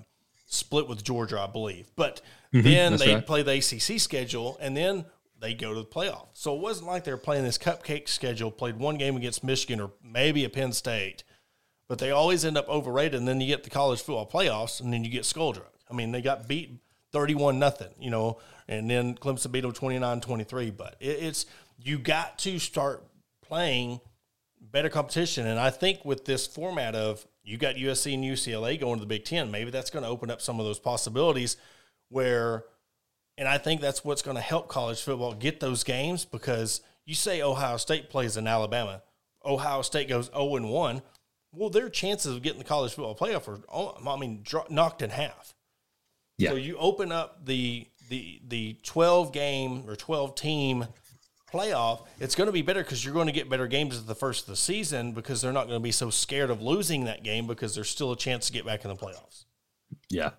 [0.45, 1.87] split with Georgia, I believe.
[1.95, 2.21] But
[2.53, 3.25] mm-hmm, then they right.
[3.25, 5.05] play the ACC schedule, and then
[5.39, 6.27] they go to the playoff.
[6.33, 8.51] So it wasn't like they were playing this cupcake schedule.
[8.51, 11.23] Played one game against Michigan or maybe a Penn State,
[11.87, 13.15] but they always end up overrated.
[13.15, 15.55] And then you get the college football playoffs, and then you get skull.
[15.89, 16.71] I mean, they got beat
[17.11, 18.37] thirty-one nothing, you know,
[18.67, 20.77] and then Clemson beat them 29-23.
[20.77, 21.47] But it, it's
[21.81, 23.03] you got to start
[23.41, 24.01] playing
[24.75, 25.47] better competition.
[25.47, 29.07] And I think with this format of you got USC and UCLA going to the
[29.07, 31.55] Big Ten, maybe that's going to open up some of those possibilities
[32.09, 32.65] where,
[33.37, 37.15] and I think that's what's going to help college football get those games because you
[37.15, 39.01] say Ohio State plays in Alabama,
[39.45, 41.01] Ohio State goes 0 and 1.
[41.53, 45.09] Well, their chances of getting the college football playoff are, oh, I mean, knocked in
[45.09, 45.55] half.
[46.37, 46.49] Yeah.
[46.49, 50.85] So you open up the the the twelve game or twelve team
[51.55, 52.05] playoff.
[52.19, 54.43] It's going to be better because you're going to get better games at the first
[54.43, 57.47] of the season because they're not going to be so scared of losing that game
[57.47, 59.45] because there's still a chance to get back in the playoffs.
[60.09, 60.31] Yeah.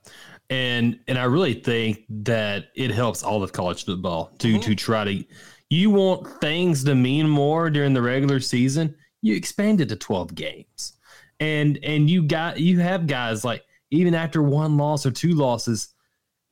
[0.50, 4.60] And and I really think that it helps all of college football to Mm-hmm.
[4.60, 5.24] to try to
[5.70, 10.34] you want things to mean more during the regular season, you expand it to 12
[10.34, 10.92] games.
[11.40, 15.88] And and you got you have guys like even after one loss or two losses,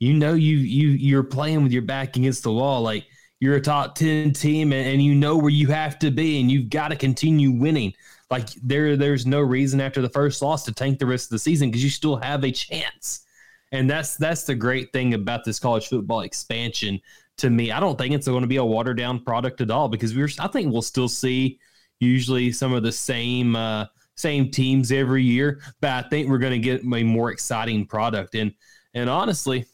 [0.01, 3.07] you know you you you're playing with your back against the wall like
[3.45, 6.51] you're a top 10 team and, and you know where you have to be and
[6.51, 7.93] you've got to continue winning.
[8.31, 11.39] Like there there's no reason after the first loss to tank the rest of the
[11.39, 13.27] season because you still have a chance.
[13.71, 16.99] And that's that's the great thing about this college football expansion
[17.37, 17.71] to me.
[17.71, 20.31] I don't think it's going to be a watered down product at all because we're
[20.41, 21.59] i think we'll still see
[22.01, 23.85] usually some of the same uh
[24.17, 28.35] same teams every year but i think we're going to get a more exciting product.
[28.37, 28.55] And
[28.95, 29.67] and honestly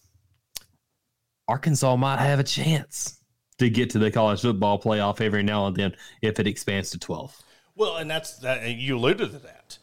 [1.47, 3.20] arkansas might have a chance
[3.61, 6.99] to get to the college football playoff every now and then if it expands to
[6.99, 7.43] 12
[7.77, 9.79] Well, and that's that you alluded to that.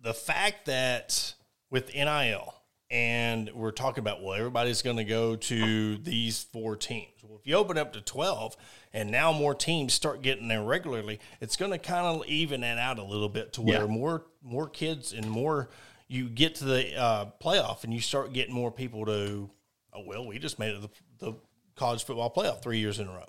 [0.00, 1.34] The fact that
[1.70, 2.54] with NIL
[2.88, 7.10] and we're talking about well everybody's going to go to these four teams.
[7.24, 8.56] Well, if you open up to 12
[8.92, 12.78] and now more teams start getting there regularly, it's going to kind of even that
[12.78, 13.86] out a little bit to where Yeah.
[13.86, 15.68] more more kids and more
[16.06, 19.50] you get to the uh, playoff and you start getting more people to
[19.92, 20.90] oh well we just made it the,
[21.26, 21.32] the
[21.76, 23.26] college football playoff 3 years in a row.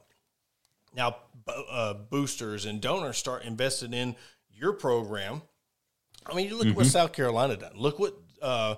[0.95, 1.17] Now,
[1.47, 4.15] uh, boosters and donors start investing in
[4.51, 5.41] your program.
[6.25, 7.73] I mean, you look at what South Carolina done.
[7.75, 8.75] Look what uh,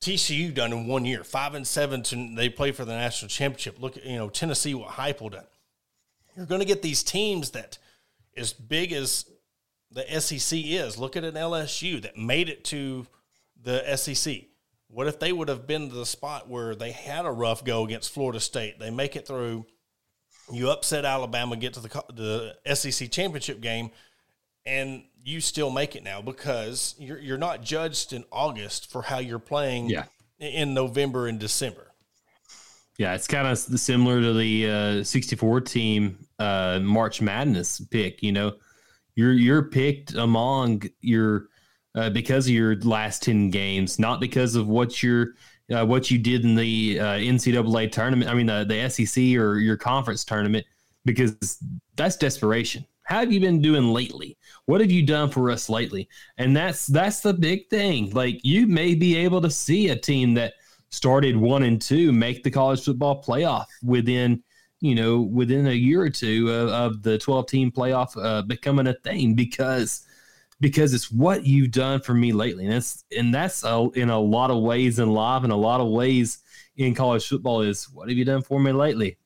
[0.00, 2.02] TCU done in one year, five and seven.
[2.04, 3.80] To, they play for the national championship.
[3.80, 5.44] Look at you know Tennessee, what Heupel done.
[6.36, 7.78] You're going to get these teams that,
[8.36, 9.26] as big as
[9.90, 13.06] the SEC is, look at an LSU that made it to
[13.62, 14.44] the SEC.
[14.92, 17.84] What if they would have been to the spot where they had a rough go
[17.84, 18.78] against Florida State?
[18.80, 19.66] They make it through
[20.52, 23.90] you upset Alabama, get to the the SEC championship game,
[24.66, 29.18] and you still make it now because you're you're not judged in August for how
[29.18, 30.04] you're playing Yeah.
[30.38, 31.86] in November and December.
[32.98, 38.22] Yeah, it's kind of similar to the uh, 64 team uh, March Madness pick.
[38.22, 38.56] You know,
[39.14, 41.46] you're you're picked among your
[41.94, 45.34] uh, because of your last 10 games, not because of what you're
[45.72, 48.28] uh, what you did in the uh, NCAA tournament.
[48.28, 50.66] I mean, the, the SEC or your conference tournament,
[51.04, 51.62] because
[51.94, 52.84] that's desperation.
[53.04, 54.36] How have you been doing lately?
[54.66, 56.08] What have you done for us lately?
[56.38, 58.10] And that's that's the big thing.
[58.10, 60.54] Like you may be able to see a team that
[60.90, 64.42] started one and two make the college football playoff within
[64.80, 68.88] you know within a year or two of, of the 12 team playoff uh, becoming
[68.88, 70.06] a thing because
[70.60, 74.18] because it's what you've done for me lately and that's and that's a, in a
[74.18, 76.38] lot of ways in life and a lot of ways
[76.76, 79.16] in college football is what have you done for me lately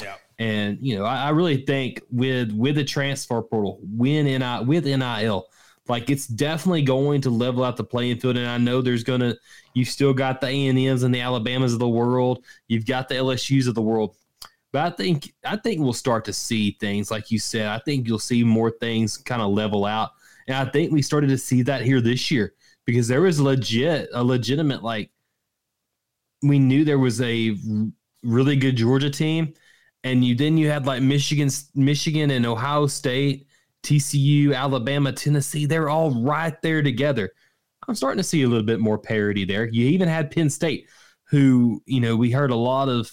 [0.00, 0.16] Yeah.
[0.38, 4.84] and you know, I, I really think with with the transfer portal, when NI with
[4.86, 5.46] NIL,
[5.88, 8.36] like it's definitely going to level out the playing field.
[8.36, 9.34] And I know there's gonna
[9.74, 13.08] you've still got the A and M's and the Alabamas of the world, you've got
[13.08, 14.16] the LSU's of the world.
[14.72, 17.66] But I think I think we'll start to see things like you said.
[17.66, 20.10] I think you'll see more things kind of level out,
[20.48, 24.08] and I think we started to see that here this year because there was legit
[24.12, 25.10] a legitimate like
[26.42, 27.56] we knew there was a
[28.22, 29.54] really good Georgia team,
[30.04, 33.46] and you then you had like Michigan, Michigan and Ohio State,
[33.82, 35.66] TCU, Alabama, Tennessee.
[35.66, 37.30] They're all right there together.
[37.86, 39.68] I'm starting to see a little bit more parity there.
[39.68, 40.88] You even had Penn State,
[41.24, 43.10] who you know we heard a lot of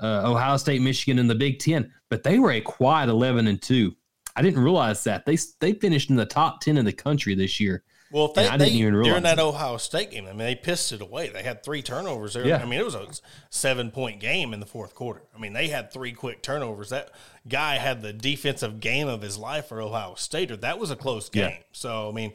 [0.00, 3.60] uh, Ohio State, Michigan in the Big Ten, but they were a quiet 11 and
[3.60, 3.94] two.
[4.36, 7.60] I didn't realize that they they finished in the top 10 in the country this
[7.60, 7.84] year.
[8.10, 9.38] Well, they, I didn't they even during realize that.
[9.40, 11.30] Ohio State game, I mean, they pissed it away.
[11.30, 12.46] They had three turnovers there.
[12.46, 12.58] Yeah.
[12.58, 13.08] I mean, it was a
[13.50, 15.22] seven point game in the fourth quarter.
[15.34, 16.90] I mean, they had three quick turnovers.
[16.90, 17.10] That
[17.48, 20.52] guy had the defensive game of his life for Ohio State.
[20.52, 21.48] Or that was a close Yeah.
[21.48, 21.58] game.
[21.72, 22.34] So I mean,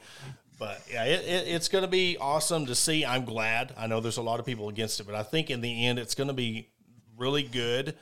[0.57, 3.05] but yeah, it, it, it's going to be awesome to see.
[3.05, 3.73] I'm glad.
[3.77, 5.97] I know there's a lot of people against it, but I think in the end,
[5.97, 6.71] it's going to be
[7.17, 7.95] really good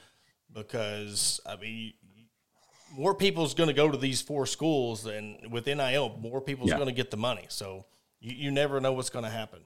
[0.53, 1.93] because I mean.
[2.95, 6.77] More people's going to go to these four schools, and with NIL, more people's Yeah.
[6.77, 7.45] going to get the money.
[7.49, 7.85] So
[8.19, 9.61] you, you never know what's going to happen.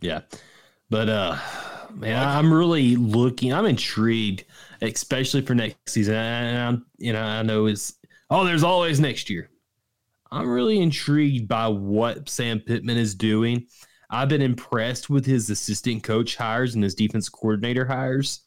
[0.00, 0.22] Yeah.
[0.90, 1.38] But uh
[1.94, 4.44] man, I'm really looking I'm intrigued,
[4.82, 6.14] especially for next season.
[6.14, 7.94] And I'm you know, I know it's
[8.30, 9.48] oh, there's always next year.
[10.30, 13.66] I'm really intrigued by what Sam Pittman is doing.
[14.10, 18.40] I've been impressed with his assistant coach hires and his defense coordinator hires.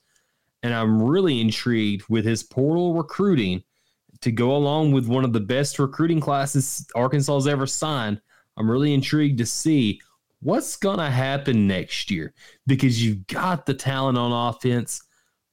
[0.66, 3.63] And I'm really intrigued with his portal recruiting
[4.22, 8.20] to go along with one of the best recruiting classes Arkansas has ever signed,
[8.57, 10.01] I'm really intrigued to see
[10.41, 12.34] what's going to happen next year
[12.66, 15.03] because you've got the talent on offense.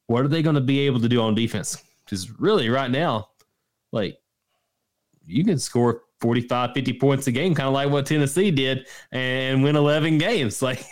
[0.06, 1.76] What are they going to be able to do on defense?
[2.06, 3.28] Because really, right now,
[3.92, 4.16] like
[5.26, 9.62] you can score 45, 50 points a game, kind of like what Tennessee did, and
[9.62, 10.62] win 11 games.
[10.62, 10.86] Like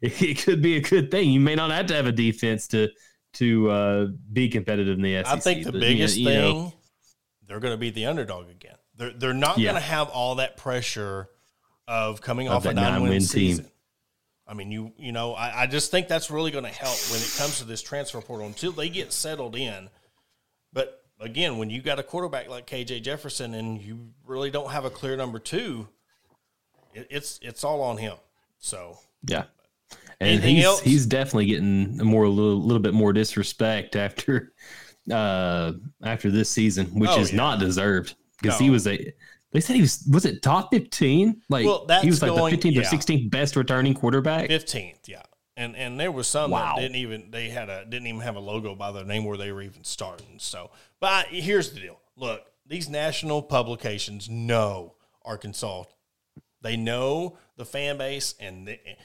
[0.00, 1.30] it could be a good thing.
[1.30, 2.88] You may not have to have a defense to
[3.34, 5.26] to uh, be competitive in the SEC.
[5.26, 6.72] I think the but, biggest you know, thing
[7.46, 8.76] they're going to be the underdog again.
[8.96, 9.72] They're they're not Yeah.
[9.72, 11.28] going to have all that pressure
[11.86, 13.20] of coming Of off a nine win team.
[13.20, 13.70] season.
[14.46, 17.20] I mean, you you know, I, I just think that's really going to help when
[17.20, 19.88] it comes to this transfer portal until they get settled in.
[20.72, 24.84] But again, when you got a quarterback like KJ Jefferson and you really don't have
[24.84, 25.88] a clear number two,
[26.94, 28.16] it, it's it's all on him.
[28.58, 29.44] So Yeah.
[30.20, 30.80] And Anything he's else?
[30.80, 34.52] he's definitely getting a more a little, little bit more disrespect after
[35.10, 37.36] uh after this season, which Oh, is yeah.
[37.36, 39.12] not deserved because he was a
[39.52, 41.42] they said he was was it top 15?
[41.48, 42.80] Like Well, that's he was like going- the 15th yeah.
[42.80, 44.48] or 16th best returning quarterback.
[44.48, 45.22] Fifteenth, yeah,
[45.56, 46.74] and and there was some Wow.
[46.76, 49.36] that didn't even they had a didn't even have a logo by their name where
[49.36, 50.38] they were even starting.
[50.38, 54.94] So, but I, here's the deal: look, these national publications know
[55.24, 55.84] Arkansas.
[56.62, 58.96] They know the fan base, and they,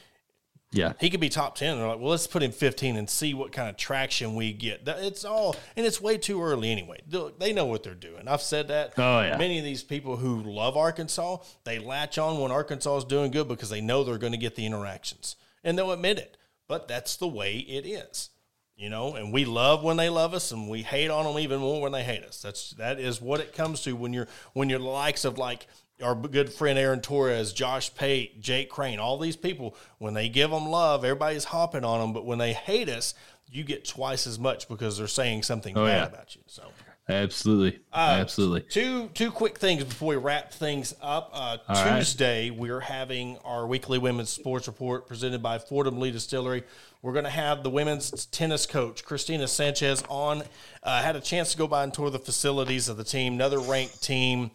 [0.72, 0.92] Yeah.
[1.00, 1.78] he could be top ten.
[1.78, 4.82] They're like, well, let's put him fifteen and see what kind of traction we get.
[4.86, 7.00] It's all, and it's way too early anyway.
[7.38, 8.28] They know what they're doing.
[8.28, 8.92] I've said that.
[8.96, 9.36] Oh, yeah.
[9.36, 13.48] Many of these people who love Arkansas, they latch on when Arkansas is doing good
[13.48, 16.36] because they know they're going to get the interactions, and they'll admit it.
[16.68, 18.30] But that's the way it is,
[18.76, 19.16] you know.
[19.16, 21.90] And we love when they love us, and we hate on them even more when
[21.90, 22.40] they hate us.
[22.40, 25.66] That's that is what it comes to when you're when you're the likes of like
[26.02, 30.50] our good friend Aaron Torres, Josh Pate, Jake Crane, all these people, when they give
[30.50, 32.12] them love, everybody's hopping on them.
[32.12, 33.14] But when they hate us,
[33.50, 36.06] you get twice as much because they're saying something Oh, bad yeah.
[36.06, 36.42] about you.
[36.46, 36.62] So,
[37.08, 37.80] Absolutely.
[37.92, 38.60] Uh, Absolutely.
[38.62, 41.30] two two quick things before we wrap things up.
[41.34, 41.98] Uh, All right.
[41.98, 46.62] Tuesday, we're having our weekly women's sports report presented by Fordham Lee Distillery.
[47.02, 50.44] We're going to have the women's tennis coach Christina Sanchez on.
[50.84, 53.32] Uh, had a chance to go by and tour the facilities of the team.
[53.34, 54.52] Another ranked team.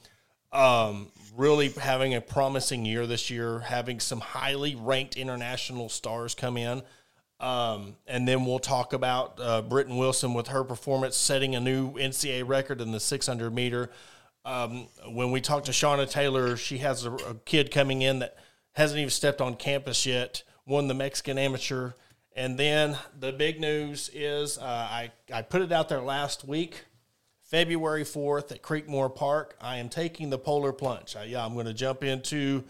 [0.54, 6.58] Um, really having a promising year this year, having some highly ranked international stars come
[6.58, 6.82] in.
[7.40, 11.94] Um, and then we'll talk about uh, Britton Wilson with her performance setting a new
[11.94, 13.92] NCAA record in the 600 meter.
[14.46, 18.38] Um, when we talk to Shauna Taylor, she has a, a kid coming in that
[18.74, 21.92] hasn't even stepped on campus yet, won the Mexican amateur.
[22.36, 26.86] And then the big news is uh, I, I put it out there last week.
[27.50, 31.16] February 4th at Creekmore Park, I am taking the polar plunge.
[31.16, 32.64] Uh, yeah, I'm going to jump into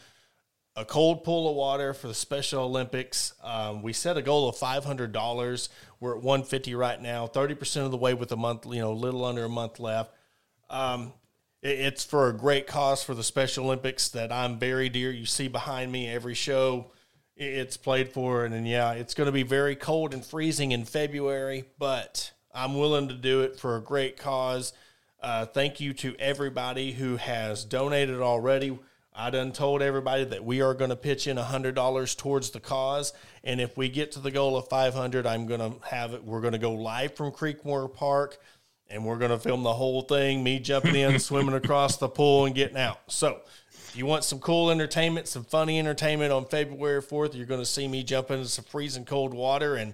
[0.76, 3.34] a cold pool of water for the Special Olympics.
[3.42, 5.70] Um, we set a goal of five hundred dollars.
[6.02, 8.80] We're at one fifty right now, thirty percent of the way with a month, you
[8.82, 10.14] know, a little under a month left.
[10.70, 11.14] Um,
[11.62, 15.10] it- it's for a great cause for the Special Olympics that I'm very dear.
[15.12, 16.92] You see behind me every show
[17.40, 20.74] i- it's played for, and, then yeah, it's going to be very cold and freezing
[20.74, 24.72] in February, but I'm willing to do it for a great cause.
[25.22, 28.80] Uh, thank you to everybody who has donated already.
[29.14, 32.60] I done told everybody that we are going to pitch in hundred dollars towards the
[32.60, 36.14] cause, and if we get to the goal of five hundred, I'm going to have
[36.14, 36.24] it.
[36.24, 38.38] We're going to go live from Creekmore Park,
[38.90, 40.44] and we're going to film the whole thing.
[40.44, 43.00] Me jumping in, swimming across the pool, and getting out.
[43.08, 43.40] So,
[43.72, 47.66] if you want some cool entertainment, some funny entertainment on February fourth, you're going to
[47.66, 49.94] see me jump into some freezing cold water and.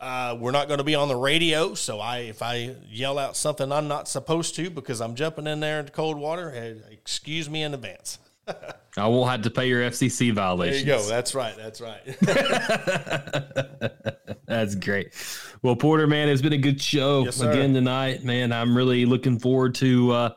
[0.00, 3.36] Uh, we're not going to be on the radio, so I if I yell out
[3.36, 7.50] something I'm not supposed to because I'm jumping in there into cold water, eh, excuse
[7.50, 8.18] me in advance.
[8.96, 10.86] I won't have to pay your FCC violation.
[10.86, 11.08] There you go.
[11.08, 11.54] That's right.
[11.56, 12.00] That's right.
[14.46, 15.14] That's great.
[15.62, 18.52] Well, Porter, man, it's been a good show Yes, again tonight, man.
[18.52, 20.30] I'm really looking forward to uh,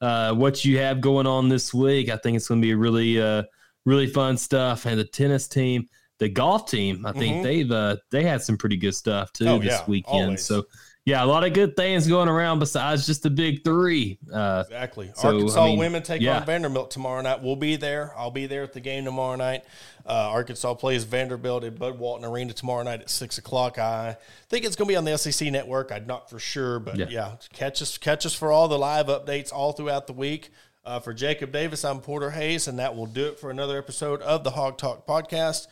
[0.00, 2.10] uh, what you have going on this week.
[2.10, 3.44] I think it's going to be really, uh,
[3.86, 4.86] really fun stuff.
[4.86, 5.88] And the tennis team,
[6.24, 9.52] the golf team, I think they've uh, they had some pretty good stuff too Mm-hmm.
[9.54, 10.22] Oh, this yeah, weekend.
[10.24, 10.44] always.
[10.44, 10.64] So,
[11.04, 14.18] yeah, a lot of good things going around besides just the big three.
[14.32, 15.10] Uh, Exactly.
[15.14, 16.38] So, Arkansas I mean, women take yeah.
[16.38, 17.42] on Vanderbilt tomorrow night.
[17.42, 18.14] We'll be there.
[18.16, 19.64] I'll be there at the game tomorrow night.
[20.06, 23.78] Uh, Arkansas plays Vanderbilt at Bud Walton Arena tomorrow night at six o'clock.
[23.78, 24.16] I
[24.48, 25.92] think it's going to be on the SEC network.
[25.92, 27.32] I'm not for sure, but yeah, Yeah.
[27.52, 30.48] catch us catch us for all the live updates all throughout the week.
[30.86, 34.20] Uh, for Jacob Davis, I'm Porter Hayes, and that will do it for another episode
[34.20, 35.66] of the Hawg Talk podcast.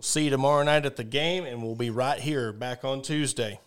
[0.00, 3.02] We'll see you tomorrow night at the game, and we'll be right here back on
[3.02, 3.60] Tuesday.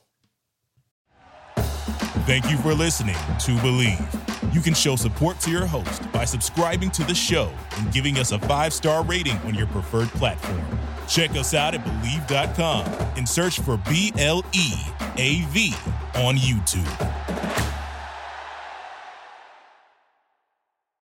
[2.26, 4.52] Thank you for listening to Bleav.
[4.52, 8.32] You can show support to your host by subscribing to the show and giving us
[8.32, 10.66] a five star rating on your preferred platform.
[11.08, 14.74] Check us out at Bleav.com and search for B L E
[15.18, 15.76] A V
[16.16, 17.83] on YouTube.